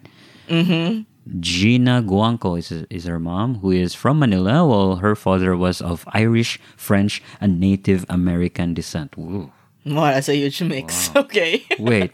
[0.50, 1.04] Mm-hmm.
[1.40, 6.04] Gina Guangco is is her mom, who is from Manila, while her father was of
[6.14, 9.14] Irish, French, and Native American descent.
[9.18, 9.52] Ooh.
[9.86, 11.10] Wow, that's a huge mix.
[11.16, 11.64] Okay.
[11.78, 12.14] Wait.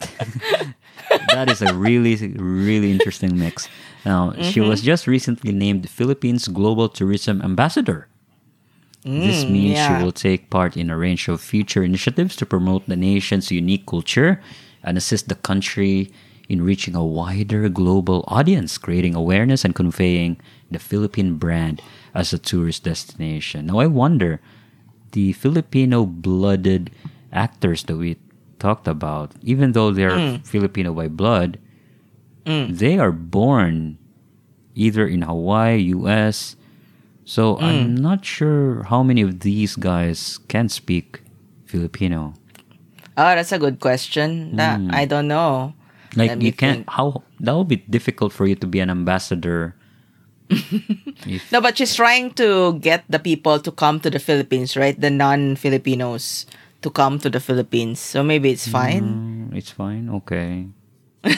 [1.32, 3.68] that is a really, really interesting mix.
[4.04, 4.86] Now, she was Mm-hmm.
[4.86, 8.08] just recently named Philippines Global Tourism Ambassador.
[9.04, 12.86] this Mm, means she will take part in a range of future initiatives to promote
[12.90, 14.42] the nation's unique culture
[14.82, 16.10] and assist the country
[16.48, 20.38] in reaching a wider global audience, creating awareness and conveying
[20.70, 21.82] the Philippine brand
[22.14, 23.66] as a tourist destination.
[23.66, 24.40] Now, I wonder
[25.12, 26.90] the Filipino blooded
[27.32, 28.16] actors that we
[28.58, 30.46] talked about, even though they're Mm.
[30.46, 31.58] Filipino by blood,
[32.46, 33.98] they are born
[34.74, 36.54] either in Hawaii, US.
[37.24, 37.98] So I'm Mm.
[37.98, 41.22] not sure how many of these guys can speak
[41.66, 42.34] Filipino.
[43.18, 44.54] Oh, that's a good question.
[44.56, 44.90] That Hmm.
[44.94, 45.74] I don't know.
[46.16, 46.90] Like you can't think.
[46.90, 49.76] how that would be difficult for you to be an ambassador.
[50.50, 54.98] if, No, but she's trying to get the people to come to the Philippines, right?
[54.98, 56.46] The non-Filipinos
[56.82, 57.98] to come to the Philippines.
[58.00, 59.50] So maybe it's fine.
[59.50, 60.08] Mm, it's fine.
[60.22, 60.66] Okay.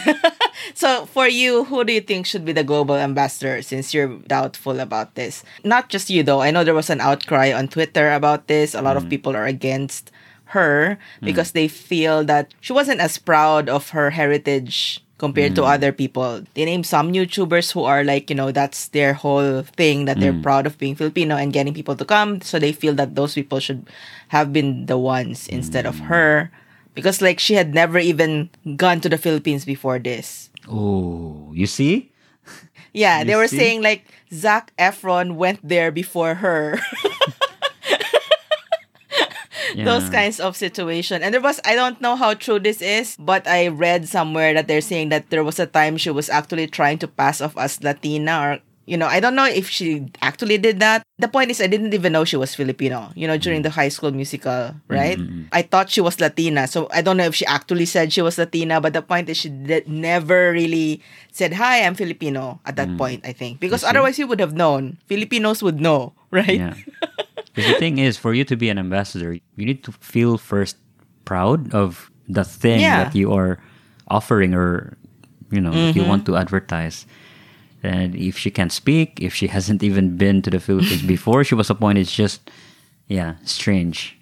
[0.74, 4.80] So for you, who do you think should be the global ambassador since you're doubtful
[4.80, 5.42] about this?
[5.64, 6.42] Not just you though.
[6.42, 8.74] I know there was an outcry on Twitter about this.
[8.74, 10.10] A lot of people are against
[10.48, 11.26] her hmm.
[11.26, 15.68] because they feel that she wasn't as proud of her heritage compared to hmm.
[15.68, 16.44] other people.
[16.54, 20.32] They name some YouTubers who are like, you know, that's their whole thing that they're
[20.32, 20.42] hmm.
[20.42, 22.40] proud of being Filipino and getting people to come.
[22.40, 23.88] So they feel that those people should
[24.28, 26.50] have been the ones instead of her.
[26.94, 30.50] Because like she had never even gone to the Philippines before this.
[30.68, 32.10] Oh, you see?
[32.92, 33.58] Yeah, they were see?
[33.58, 36.80] saying like Zac Efron went there before her.
[39.84, 41.22] Those kinds of situation.
[41.22, 44.68] And there was I don't know how true this is, but I read somewhere that
[44.68, 47.82] they're saying that there was a time she was actually trying to pass off as
[47.82, 51.04] Latina or you know, I don't know if she actually did that.
[51.20, 53.68] The point is I didn't even know she was Filipino, you know, during mm.
[53.68, 55.18] the high school musical, right?
[55.18, 55.52] Mm-hmm.
[55.52, 56.66] I thought she was Latina.
[56.66, 59.36] So I don't know if she actually said she was Latina, but the point is
[59.36, 62.96] she did, never really said, "Hi, I'm Filipino" at that mm.
[62.96, 63.60] point, I think.
[63.60, 63.92] Because see?
[63.92, 64.96] otherwise you would have known.
[65.04, 66.56] Filipinos would know, right?
[66.56, 66.74] Yeah.
[67.58, 70.76] Because the thing is, for you to be an ambassador, you need to feel first
[71.26, 73.02] proud of the thing Yeah.
[73.02, 73.58] that you are
[74.06, 74.94] offering or,
[75.50, 76.06] you know, you Mm-hmm.
[76.08, 77.02] want to advertise.
[77.82, 81.54] And if she can't speak, if she hasn't even been to the Philippines before she
[81.58, 82.46] was appointed, it's just,
[83.10, 84.14] yeah, strange.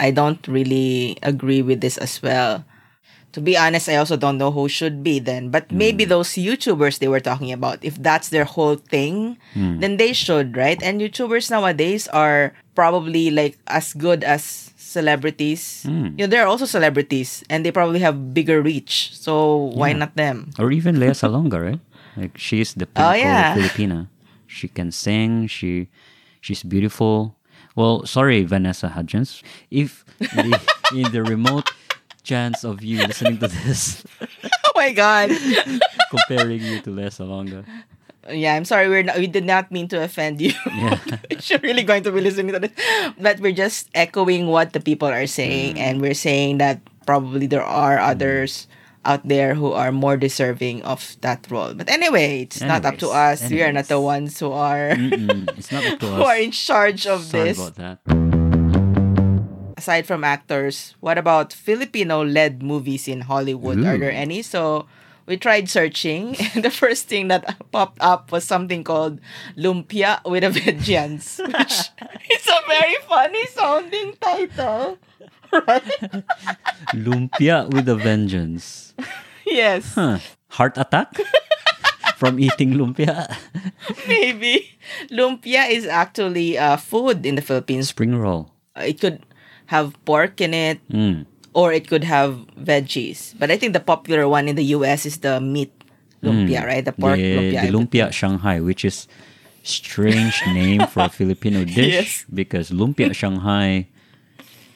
[0.00, 2.64] I don't really agree with this as well.
[3.34, 5.50] To be honest, I also don't know who should be then.
[5.50, 10.12] But maybe those YouTubers they were talking about, if that's their whole thing, then they
[10.12, 10.78] should, right?
[10.82, 15.82] And YouTubers nowadays are probably like as good as celebrities.
[15.84, 16.14] Hmm.
[16.18, 19.10] You know, they're also celebrities and they probably have bigger reach.
[19.14, 20.06] So why Yeah.
[20.06, 20.50] not them?
[20.58, 21.80] Or even Lea Salonga, right?
[22.16, 23.54] Like she's the Oh, yeah.
[23.54, 24.06] of Filipina.
[24.46, 25.46] She can sing.
[25.48, 25.88] She,
[26.40, 27.34] she's beautiful.
[27.74, 29.42] Well, sorry, Vanessa Hudgens.
[29.70, 30.54] If the,
[30.94, 31.70] in the remote
[32.22, 35.30] chance of you listening to this, oh my god.
[36.10, 37.66] comparing you to Lea Salonga,
[38.30, 38.88] yeah, I'm sorry.
[38.88, 40.52] We're not, we did not mean to offend you.
[40.74, 40.98] Yeah.
[41.48, 42.72] You're really going to be listening to this,
[43.18, 45.28] but we're just echoing what the people are Mm.
[45.28, 48.66] saying, and we're saying that probably there are others
[49.04, 51.74] out there who are more deserving of that role.
[51.74, 53.50] But anyway, it's not up to Anyways, us.
[53.52, 57.06] We are not the ones who are it's not up to who are in charge
[57.06, 57.60] of Sorry this.
[57.60, 57.98] about that.
[59.76, 63.84] Aside from actors, what about Filipino-led movies in Hollywood?
[63.84, 64.40] Are there any?
[64.40, 64.86] So,
[65.26, 69.20] we tried searching, and the first thing that popped up was something called
[69.56, 71.76] Lumpia with a Vengeance, which
[72.30, 74.98] is a very funny sounding title.
[75.54, 75.86] Right?
[76.98, 78.92] Lumpia with a vengeance.
[79.46, 80.18] yes, Huh.
[80.50, 81.14] Heart attack
[82.16, 83.30] from eating lumpia.
[84.08, 84.74] maybe.
[85.10, 87.88] Lumpia is actually uh, food in the Philippines.
[87.88, 88.50] Spring roll.
[88.76, 89.22] Uh, It could
[89.66, 91.26] have pork in it, Mm.
[91.54, 93.34] Or it could have veggies.
[93.38, 95.72] But I think the popular one in the US is the meat
[96.22, 96.84] lumpia, right?
[96.84, 97.60] The pork the, lumpia.
[97.62, 99.06] the lumpia Shanghai, which is
[99.62, 102.24] strange name for a Filipino dish Yes.
[102.32, 103.88] because lumpia Shanghai.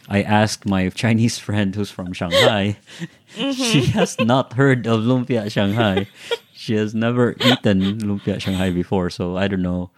[0.09, 2.79] I asked my Chinese friend who's from Shanghai.
[3.37, 3.53] Mm-hmm.
[3.61, 6.09] She has not heard of lumpia Shanghai.
[6.57, 9.91] She has never eaten lumpia Shanghai before, so I don't know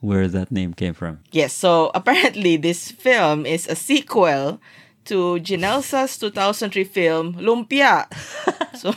[0.00, 1.20] where that name came from.
[1.32, 4.60] Yes, so apparently this film is a sequel
[5.08, 8.06] to Ginelsa's 2003 film Lumpia.
[8.76, 8.94] so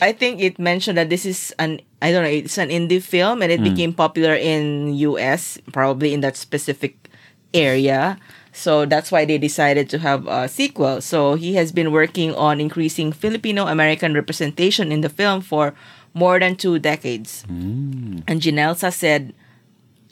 [0.00, 3.42] I think it mentioned that this is an I don't know, it's an indie film
[3.42, 3.70] and it hmm.
[3.70, 7.08] became popular in US, probably in that specific
[7.54, 8.18] area.
[8.52, 11.00] So that's why they decided to have a sequel.
[11.00, 15.74] So he has been working on increasing Filipino American representation in the film for
[16.14, 17.42] more than two decades.
[17.42, 18.18] Hmm.
[18.26, 19.34] And Ginelsa said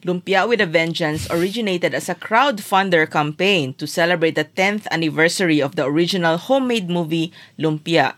[0.06, 5.74] Lumpia with a Vengeance originated as a crowdfunder campaign to celebrate the 10th anniversary of
[5.74, 8.14] the original homemade movie Lumpia.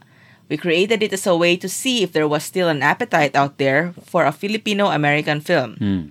[0.50, 3.56] We created it as a way to see if there was still an appetite out
[3.56, 5.76] there for a Filipino American film.
[5.80, 6.02] Hmm.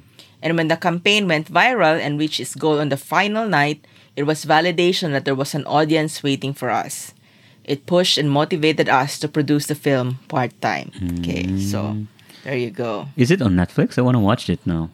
[0.41, 4.23] And when the campaign went viral and reached its goal on the final night, it
[4.23, 7.13] was validation that there was an audience waiting for us.
[7.63, 10.89] It pushed and motivated us to produce the film part time.
[10.97, 11.21] Hmm.
[11.21, 11.97] Okay, so
[12.43, 13.09] there you go.
[13.15, 13.99] Is it on Netflix?
[13.99, 14.89] I want to watch it now.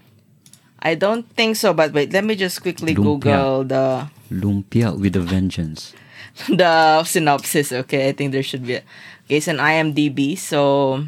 [0.84, 3.24] I don't think so, but wait, let me just quickly Lumpia.
[3.24, 5.94] Google the Lumpia with a vengeance.
[6.50, 7.72] the synopsis.
[7.72, 8.76] Okay, I think there should be.
[8.76, 8.84] A,
[9.26, 10.38] okay, it's an IMDb.
[10.38, 11.08] So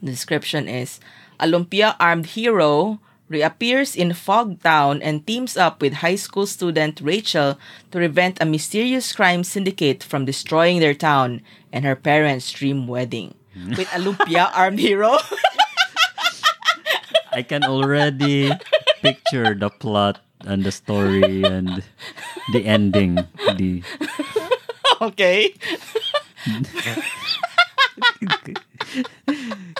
[0.00, 1.00] the description is:
[1.38, 2.98] A lumpia armed hero
[3.28, 7.58] reappears in Fog Town and teams up with high school student Rachel
[7.90, 11.42] to prevent a mysterious crime syndicate from destroying their town
[11.72, 13.34] and her parents' dream wedding.
[13.56, 15.16] With a lumpia armed hero.
[17.36, 18.48] I can already
[19.04, 21.84] picture the plot and the story and
[22.56, 23.20] the ending.
[23.60, 23.84] The
[25.04, 25.52] okay.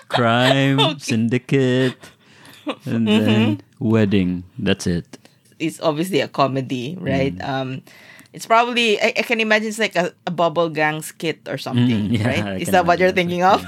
[0.08, 1.96] crime syndicate
[2.84, 4.44] and then wedding.
[4.58, 5.18] That's it.
[5.58, 7.32] it's obviously a comedy, right?
[7.40, 7.80] Um,
[8.32, 12.12] it's probably I, I can imagine it's like a, a bubble gang skit or something,
[12.12, 12.60] Mm, yeah, I right?
[12.60, 13.64] Is can that what you're thinking of?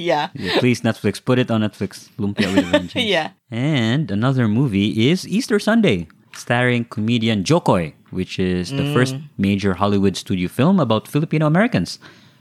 [0.00, 0.30] Yeah.
[0.34, 2.08] Yeah, please Netflix, put it on Netflix.
[2.16, 2.94] Lumpia with Vengeance.
[3.14, 3.30] Yeah.
[3.50, 8.94] And another movie is Easter Sunday, starring comedian Jo Koy, which is the mm.
[8.94, 11.98] first major Hollywood studio film about Filipino Americans,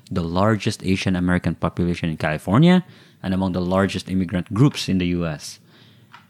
[0.09, 2.85] the largest Asian American population in California,
[3.21, 5.59] and among the largest immigrant groups in the US.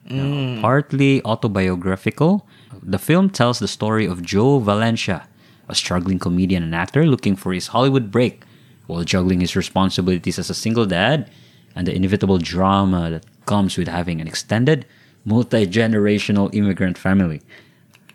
[0.10, 0.62] Now, mm.
[0.62, 2.48] partly autobiographical,
[2.82, 5.28] the film tells the story of Joe Valencia,
[5.68, 8.42] a struggling comedian and actor looking for his Hollywood break
[8.90, 11.30] while juggling his responsibilities as a single dad
[11.76, 14.86] and the inevitable drama that comes with having an extended,
[15.24, 17.42] multi generational immigrant family.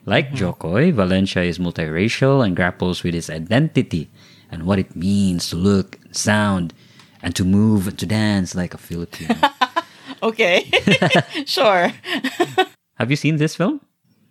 [0.05, 0.37] Like hmm.
[0.37, 4.11] Jo Koy, Valencia is multiracial and grapples with his identity
[4.51, 6.75] and what it means to look, sound,
[7.23, 9.37] and to move and to dance like a Filipino.
[10.25, 10.71] Okay.
[11.47, 11.93] sure.
[12.95, 13.81] Have you seen this film?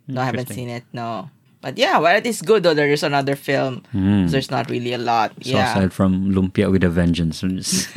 [0.07, 0.83] No, I haven't seen it.
[0.91, 1.29] No.
[1.63, 2.75] But yeah, well, it is good though.
[2.75, 3.87] There's another film.
[3.95, 4.27] Hmm.
[4.27, 5.31] There's not really a lot.
[5.39, 5.71] So yeah.
[5.71, 7.87] aside from Lumpia with a Vengeance, there's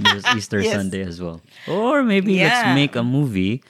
[0.00, 0.72] there's Easter Yes.
[0.72, 1.44] Sunday as well.
[1.68, 3.60] Or maybe let's make a movie,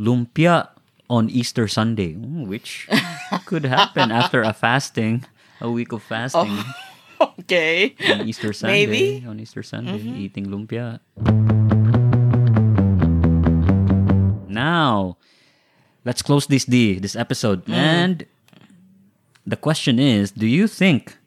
[0.00, 0.72] Lumpia
[1.12, 2.88] on Easter Sunday, mm, which
[3.44, 5.20] could happen after a fasting,
[5.60, 6.56] a week of fasting
[7.20, 7.92] okay.
[8.08, 8.86] on Easter Sunday.
[8.86, 9.20] Maybe.
[9.20, 9.28] Mm-hmm.
[9.28, 11.04] On Easter Sunday, eating lumpia.
[14.48, 15.18] Now,
[16.06, 17.66] let's close this D, this episode.
[17.66, 17.74] Mm.
[17.74, 18.26] And
[19.44, 21.18] the question is, do you think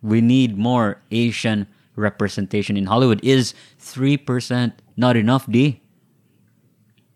[0.00, 1.66] we need more Asian
[1.96, 3.20] representation in Hollywood?
[3.22, 3.52] Is
[3.82, 5.82] 3% not enough, D?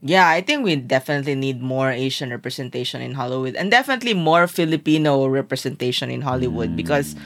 [0.02, 5.24] Yeah, I think we definitely need more Asian representation in Hollywood and definitely more Filipino
[5.26, 7.16] representation in Hollywood because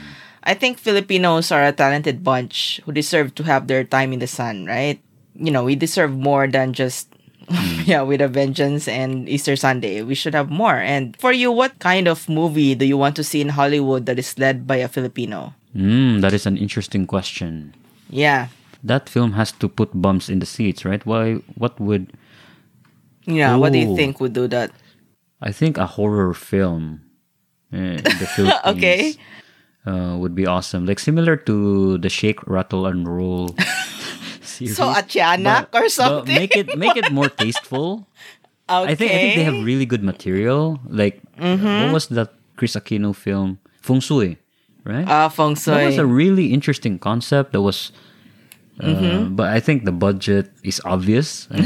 [0.45, 4.31] I think Filipinos are a talented bunch who deserve to have their time in the
[4.31, 5.01] sun, right?
[5.35, 7.11] You know, we deserve more than just
[7.85, 10.01] yeah, with a vengeance and Easter Sunday.
[10.03, 10.75] We should have more.
[10.77, 14.19] And for you, what kind of movie do you want to see in Hollywood that
[14.19, 15.53] is led by a Filipino?
[15.75, 17.73] Mm, that is an interesting question.
[18.09, 18.47] Yeah.
[18.83, 21.05] That film has to put bumps in the seats, right?
[21.05, 21.35] Why?
[21.55, 22.13] What would
[23.25, 24.71] Yeah, what do you think would do that?
[25.41, 27.01] I think a horror film
[27.71, 28.65] eh, in the Philippines.
[28.65, 29.15] Okay.
[29.85, 30.85] uh, would be awesome.
[30.85, 33.55] Like similar to the Shake, Rattle, and Roll.
[34.67, 34.75] series.
[34.75, 36.35] So Atianak or But something.
[36.35, 38.07] make it make it more tasteful.
[38.69, 38.91] okay.
[38.91, 40.79] I think I think they have really good material.
[40.87, 41.87] Like Mm-hmm.
[41.87, 43.63] what was that Kris Aquino film?
[43.79, 44.35] Feng Shui,
[44.83, 45.07] right?
[45.07, 45.71] Ah, feng Sui.
[45.71, 47.55] that was a really interesting concept.
[47.55, 47.95] That was,
[48.83, 49.39] uh, Mm-hmm.
[49.39, 51.47] but I think the budget is obvious.
[51.51, 51.65] and-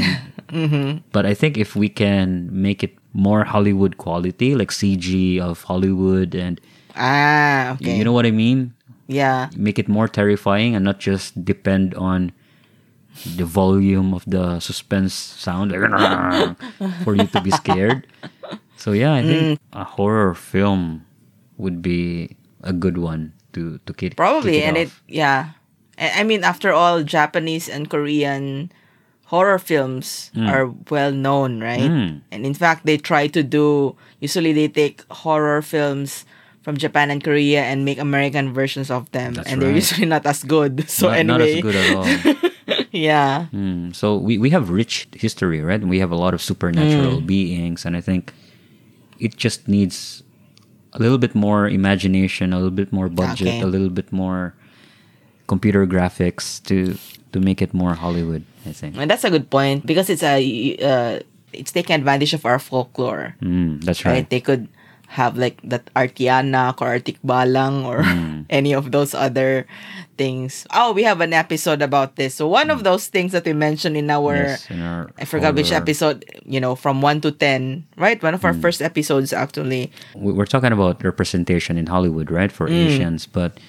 [0.54, 1.10] Mm-hmm.
[1.10, 6.36] But I think if we can make it more Hollywood quality, like CG of Hollywood,
[6.38, 6.60] and
[6.94, 7.98] ah, okay.
[7.98, 8.70] you know what I mean,
[9.10, 9.50] yeah.
[9.58, 12.30] make it more terrifying and not just depend on
[13.36, 16.56] the volume of the suspense sound like,
[17.04, 18.06] for you to be scared.
[18.76, 19.28] So yeah, I Mm.
[19.28, 21.06] think a horror film
[21.56, 25.54] would be a good one to to kick Probably, kick and it yeah.
[25.94, 28.72] I mean, after all, Japanese and Korean
[29.30, 31.86] horror films are well known, right?
[31.86, 32.26] Mm.
[32.34, 33.94] And in fact, they try to do.
[34.18, 36.26] Usually, they take horror films
[36.66, 40.26] from Japan and Korea and make American versions of them, That's and they're usually not
[40.26, 40.82] as good.
[40.90, 42.06] So not, not anyway, as good at all.
[42.94, 45.82] yeah, Mm, So we, we have rich history, right?
[45.82, 47.26] We have a lot of supernatural Mm.
[47.26, 48.32] beings, and I think
[49.18, 50.22] it just needs
[50.94, 53.60] a little bit more imagination, a little bit more budget, Okay.
[53.60, 54.54] a little bit more
[55.46, 56.96] computer graphics to
[57.34, 58.46] to make it more Hollywood.
[58.64, 58.96] I think.
[58.96, 60.38] and that's a good point because it's a
[60.78, 61.18] uh,
[61.52, 63.34] it's taking advantage of our folklore.
[63.42, 64.22] Mm, that's right?
[64.22, 64.30] right.
[64.30, 64.68] They could
[65.08, 67.86] have like that Artianak or Artikbalang hmm.
[67.90, 69.66] or any of those other
[70.16, 70.66] things.
[70.74, 72.34] Oh, we have an episode about this.
[72.34, 72.84] So one of hmm.
[72.84, 76.60] those things that we mentioned in our Yes, in our I forgot which episode, you
[76.60, 78.22] know, from 1 to 10, right?
[78.22, 78.60] One of our hmm.
[78.60, 79.92] first episodes actually.
[80.14, 82.86] we- We're talking about representation in Hollywood, right, for Mm.
[82.86, 83.60] Asians, but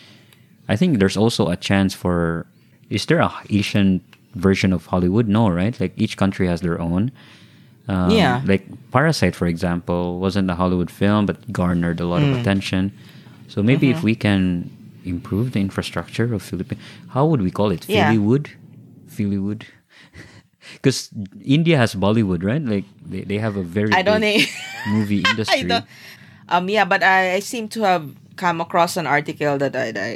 [0.68, 2.46] I think there's also a chance for.
[2.90, 4.02] Is there a Asian
[4.34, 5.28] version of Hollywood?
[5.28, 5.78] No, right?
[5.80, 7.12] Like each country has their own.
[7.88, 8.42] Um, Yeah.
[8.46, 12.34] Like Parasite, for example, wasn't a Hollywood film, but garnered a lot Mm.
[12.34, 12.92] of attention.
[13.48, 13.98] So maybe Mm-hmm.
[13.98, 14.70] if we can
[15.06, 17.86] improve the infrastructure of Philippines, how would we call it?
[17.88, 18.10] Yeah.
[18.10, 18.50] Phillywood?
[19.10, 19.64] Phillywood?
[20.74, 21.10] Because
[21.46, 22.62] India has Bollywood, right?
[22.64, 24.50] Like they, they have a very I don't big
[24.90, 25.60] movie industry.
[25.62, 25.86] I don't
[26.50, 30.10] Um yeah, but I, I seem to have come across an article that I, I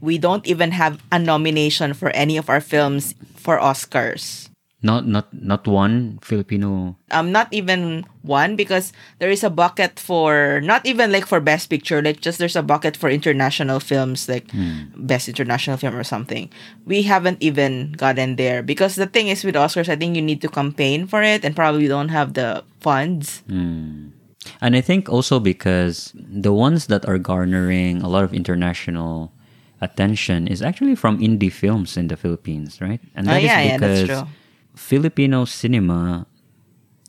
[0.00, 4.45] we don't even have a nomination for any of our films for Oscars.
[4.86, 6.94] Not not not one Filipino.
[7.10, 11.66] um not even one because there is a bucket for not even like for best
[11.70, 14.46] picture like just there's a bucket for international films like
[14.94, 16.50] best international film or something
[16.86, 20.42] we haven't even gotten there because the thing is with oscars i think you need
[20.42, 24.14] to campaign for it and probably don't have the funds Hmm.
[24.62, 29.34] And I think also because the ones that are garnering a lot of international
[29.82, 33.02] attention is actually from indie films in the Philippines, right?
[33.14, 34.28] And Oh, that is yeah, yeah, that's because true.
[34.76, 36.26] Filipino cinema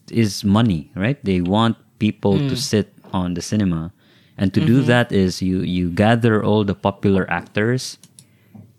[0.09, 1.19] is money, right?
[1.23, 2.47] They want people Hmm.
[2.49, 3.91] to sit on the cinema.
[4.37, 4.87] And to do Mm-hmm.
[4.93, 7.97] that is you you gather all the popular actors,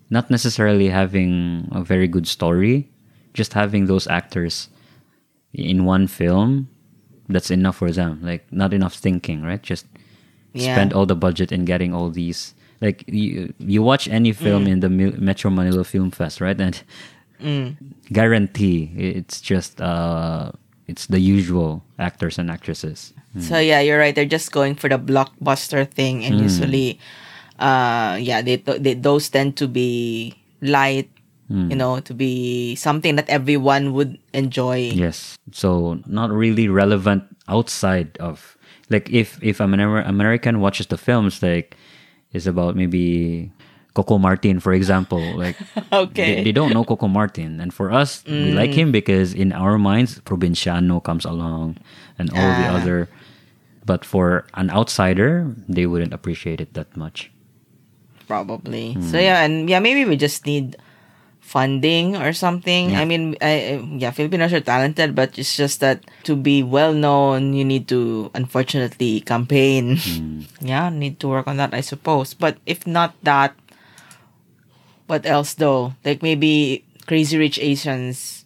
[0.09, 2.87] not necessarily having a very good story,
[3.35, 4.69] just having those actors
[5.53, 6.67] in one film
[7.29, 9.85] that's enough for them like not enough thinking right just
[10.53, 10.73] Yeah.
[10.73, 14.71] spend all the budget in getting all these like you, you watch any film Mm.
[14.73, 16.81] in the metro manila film fest right and
[17.39, 17.75] Mm.
[18.11, 18.91] guarantee.
[18.97, 20.51] It's just uh
[20.87, 23.13] it's the usual actors and actresses.
[23.39, 24.13] So yeah, you're right.
[24.15, 26.97] They're just going for the blockbuster thing, and usually,
[27.59, 31.07] uh, yeah, they, they those tend to be light,
[31.47, 34.89] you know, to be something that everyone would enjoy.
[34.93, 35.37] yes.
[35.53, 38.57] So not really relevant outside of
[38.89, 41.77] like if if an Amer- american watches the films like
[42.33, 43.51] is about maybe
[43.99, 45.59] coco martin for example like
[45.91, 46.39] Okay.
[46.39, 47.59] they, they don't know Coco Martin.
[47.59, 51.75] And for us, we like him because in our minds, Probinsyano comes along
[52.15, 52.77] and all the Ah.
[52.79, 52.99] other.
[53.89, 57.33] But for an outsider, they wouldn't appreciate it that much.
[58.29, 58.93] Probably.
[58.93, 59.01] Hmm.
[59.09, 60.77] So yeah, and yeah, maybe we just need
[61.41, 62.93] funding or something.
[62.93, 63.01] Yeah.
[63.01, 67.57] I mean, I, yeah, Filipinos are talented, but it's just that to be well known,
[67.57, 69.97] you need to unfortunately campaign.
[69.97, 70.45] Hmm.
[70.61, 72.35] Yeah, need to work on that, I suppose.
[72.37, 73.55] But if not that,
[75.09, 75.95] what else though?
[76.05, 78.45] Like maybe Crazy Rich Asians.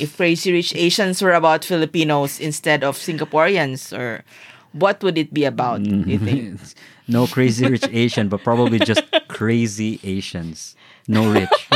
[0.00, 4.24] if Crazy Rich Asians were about Filipinos instead of Singaporeans, or
[4.72, 5.82] what would it be about?
[5.82, 6.60] Do you think?
[7.08, 10.74] no crazy rich Asian, but probably just crazy Asians.
[11.06, 11.68] No rich.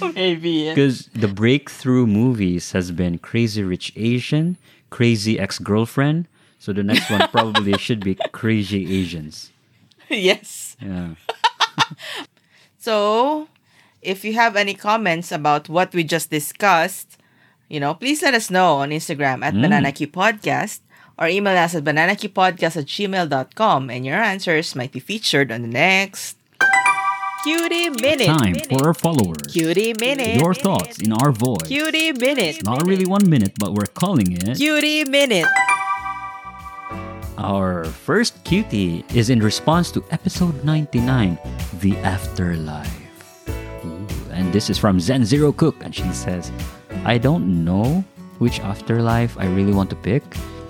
[0.14, 0.70] maybe.
[0.70, 4.56] Because the breakthrough movies has been Crazy Rich Asian,
[4.90, 6.26] Crazy Ex Girlfriend.
[6.58, 9.50] So the next one probably should be Crazy Asians.
[10.08, 10.76] yes.
[10.80, 11.14] Yeah.
[12.82, 13.46] So,
[14.02, 17.16] if you have any comments about what we just discussed,
[17.68, 19.62] you know, please let us know on Instagram at mm.
[19.62, 20.80] Banana Q Podcast
[21.16, 25.68] or email us at bananakeypodcast at gmail.com and your answers might be featured on the
[25.68, 26.36] next
[27.44, 28.26] Cutie Minute.
[28.26, 29.46] Time for our followers.
[29.46, 30.40] Cutie Minute.
[30.40, 31.68] Your thoughts in our voice.
[31.68, 32.64] Cutie Minute.
[32.64, 34.56] Not really one minute, but we're calling it.
[34.56, 35.46] Cutie Minute.
[37.42, 41.36] Our first cutie is in response to episode 99,
[41.82, 42.86] The Afterlife.
[43.84, 46.52] Ooh, and this is from Zen Zero Cook, and she says,
[47.04, 48.04] I don't know
[48.38, 50.22] which afterlife I really want to pick.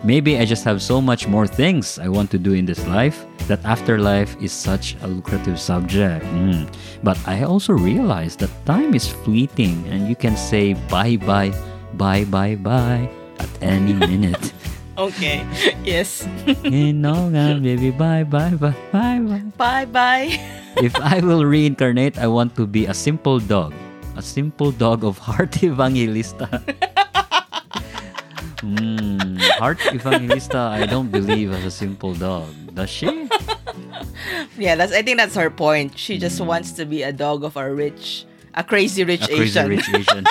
[0.02, 3.26] Maybe I just have so much more things I want to do in this life
[3.48, 6.24] that afterlife is such a lucrative subject.
[6.24, 6.72] Mm.
[7.04, 11.52] But I also realize that time is fleeting and you can say bye bye,
[12.00, 14.52] bye bye bye at any minute.
[14.98, 15.40] Okay.
[15.84, 16.26] Yes.
[16.92, 19.42] know, baby, bye bye bye bye bye.
[19.56, 20.28] bye bye.
[20.80, 23.74] If I will reincarnate, I want to be a simple dog.
[24.16, 26.48] A simple dog of Heart Evangelista.
[28.60, 32.48] Hmm, Heart Evangelista, I don't believe as a simple dog.
[32.72, 33.28] Does she?
[34.56, 34.92] yeah, that's.
[34.92, 35.98] I think that's her point.
[35.98, 38.24] She just wants to be a dog of a rich,
[38.54, 40.24] a crazy rich A crazy rich Asian.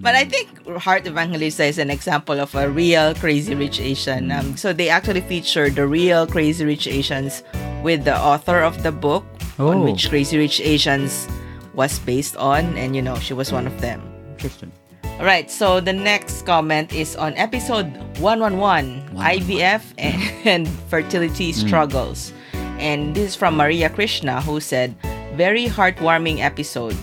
[0.00, 4.30] But I think Heart Evangelista is an example of a real crazy rich Asian.
[4.30, 7.42] Um, so they actually featured the real crazy rich Asians
[7.82, 9.24] with the author of the book
[9.58, 9.68] Oh.
[9.74, 11.26] on which Crazy Rich Asians
[11.74, 13.98] was based on, and you know she was one of them.
[14.38, 14.70] Interesting.
[15.18, 17.90] All right, so the next comment is on episode
[18.22, 22.32] 111 IVF and, and fertility struggles.
[22.78, 24.94] And this is from Maria Krishna who said,
[25.34, 26.94] Very heartwarming episode.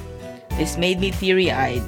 [0.56, 1.84] This made me teary eyed.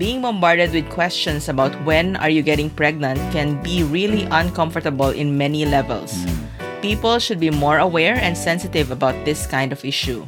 [0.00, 5.36] Being bombarded with questions about when are you getting pregnant can be really uncomfortable in
[5.36, 6.16] many levels.
[6.24, 6.80] Hmm.
[6.80, 10.24] People should be more aware and sensitive about this kind of issue.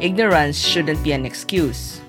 [0.00, 2.00] Ignorance shouldn't be an excuse.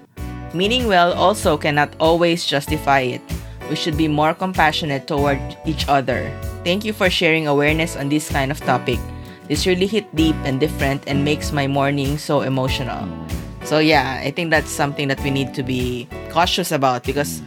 [0.55, 3.21] Meaning well also cannot always justify it.
[3.67, 6.31] We should be more compassionate toward each other.
[6.63, 9.03] Thank you for sharing awareness on this kind of topic.
[9.51, 13.03] This really hit deep and different and makes my morning so emotional.
[13.03, 13.44] Hmm.
[13.65, 17.41] So yeah, I think that's something that we need to be cautious about because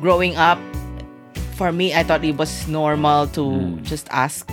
[0.00, 0.58] growing up,
[1.54, 4.50] for me, I thought it was normal to just ask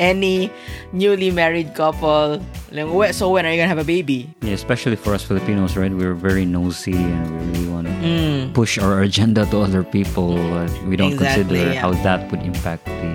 [0.00, 0.50] any
[0.96, 2.40] newly married couple,
[2.72, 4.32] like, so when are you gonna have a baby?
[4.40, 5.92] Yeah, especially for us Filipinos, right?
[5.92, 8.54] We're very nosy and we really want to Mm.
[8.54, 10.40] push our agenda to other people.
[10.88, 11.80] We don't Exactly, consider yeah.
[11.84, 13.12] how that would impact the,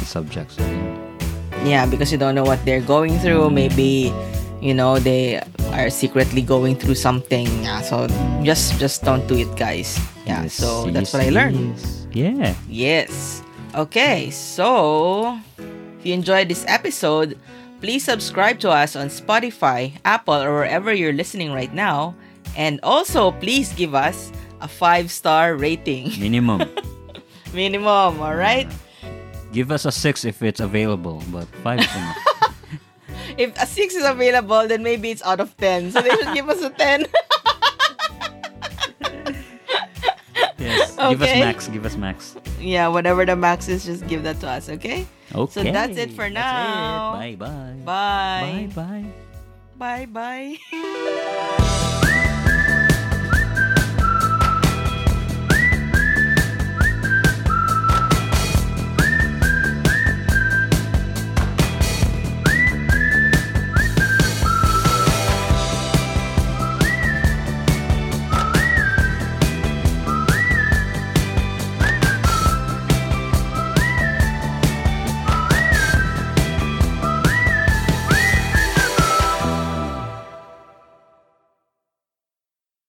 [0.00, 0.52] the subject.
[0.56, 0.96] So, yeah.
[1.68, 3.50] Yeah, because you don't know what they're going through.
[3.50, 4.08] Maybe,
[4.64, 5.42] you know, they
[5.76, 7.46] are secretly going through something.
[7.62, 8.08] Yeah, so
[8.42, 10.00] just just don't do it, guys.
[10.26, 11.76] Yeah, Yes, so that's yes, what I learned.
[12.16, 12.54] Yeah.
[12.68, 13.42] Yes.
[13.76, 15.36] Okay, so
[15.98, 17.36] if you enjoyed this episode,
[17.84, 22.16] please subscribe to us on Spotify, Apple, or wherever you're listening right now.
[22.56, 24.32] And also, please give us
[24.64, 26.64] a five star rating Minimum.
[27.52, 28.64] minimum, all right?
[29.52, 32.16] Give us a six if it's available, but five is enough.
[33.38, 35.92] If a six is available, then maybe it's out of 10.
[35.92, 37.06] So they should give us a 10.
[40.58, 40.96] Yes.
[40.96, 41.68] Give us max.
[41.68, 42.34] Give us max.
[42.58, 45.06] yeah, whatever the max is, just give that to us, okay?
[45.34, 45.52] Okay.
[45.52, 47.14] So that's it for now.
[47.20, 47.38] it.
[47.38, 47.76] Bye bye.
[47.84, 48.68] Bye.
[48.74, 49.04] Bye
[49.76, 50.06] bye.
[50.10, 50.56] Bye
[52.00, 52.12] bye.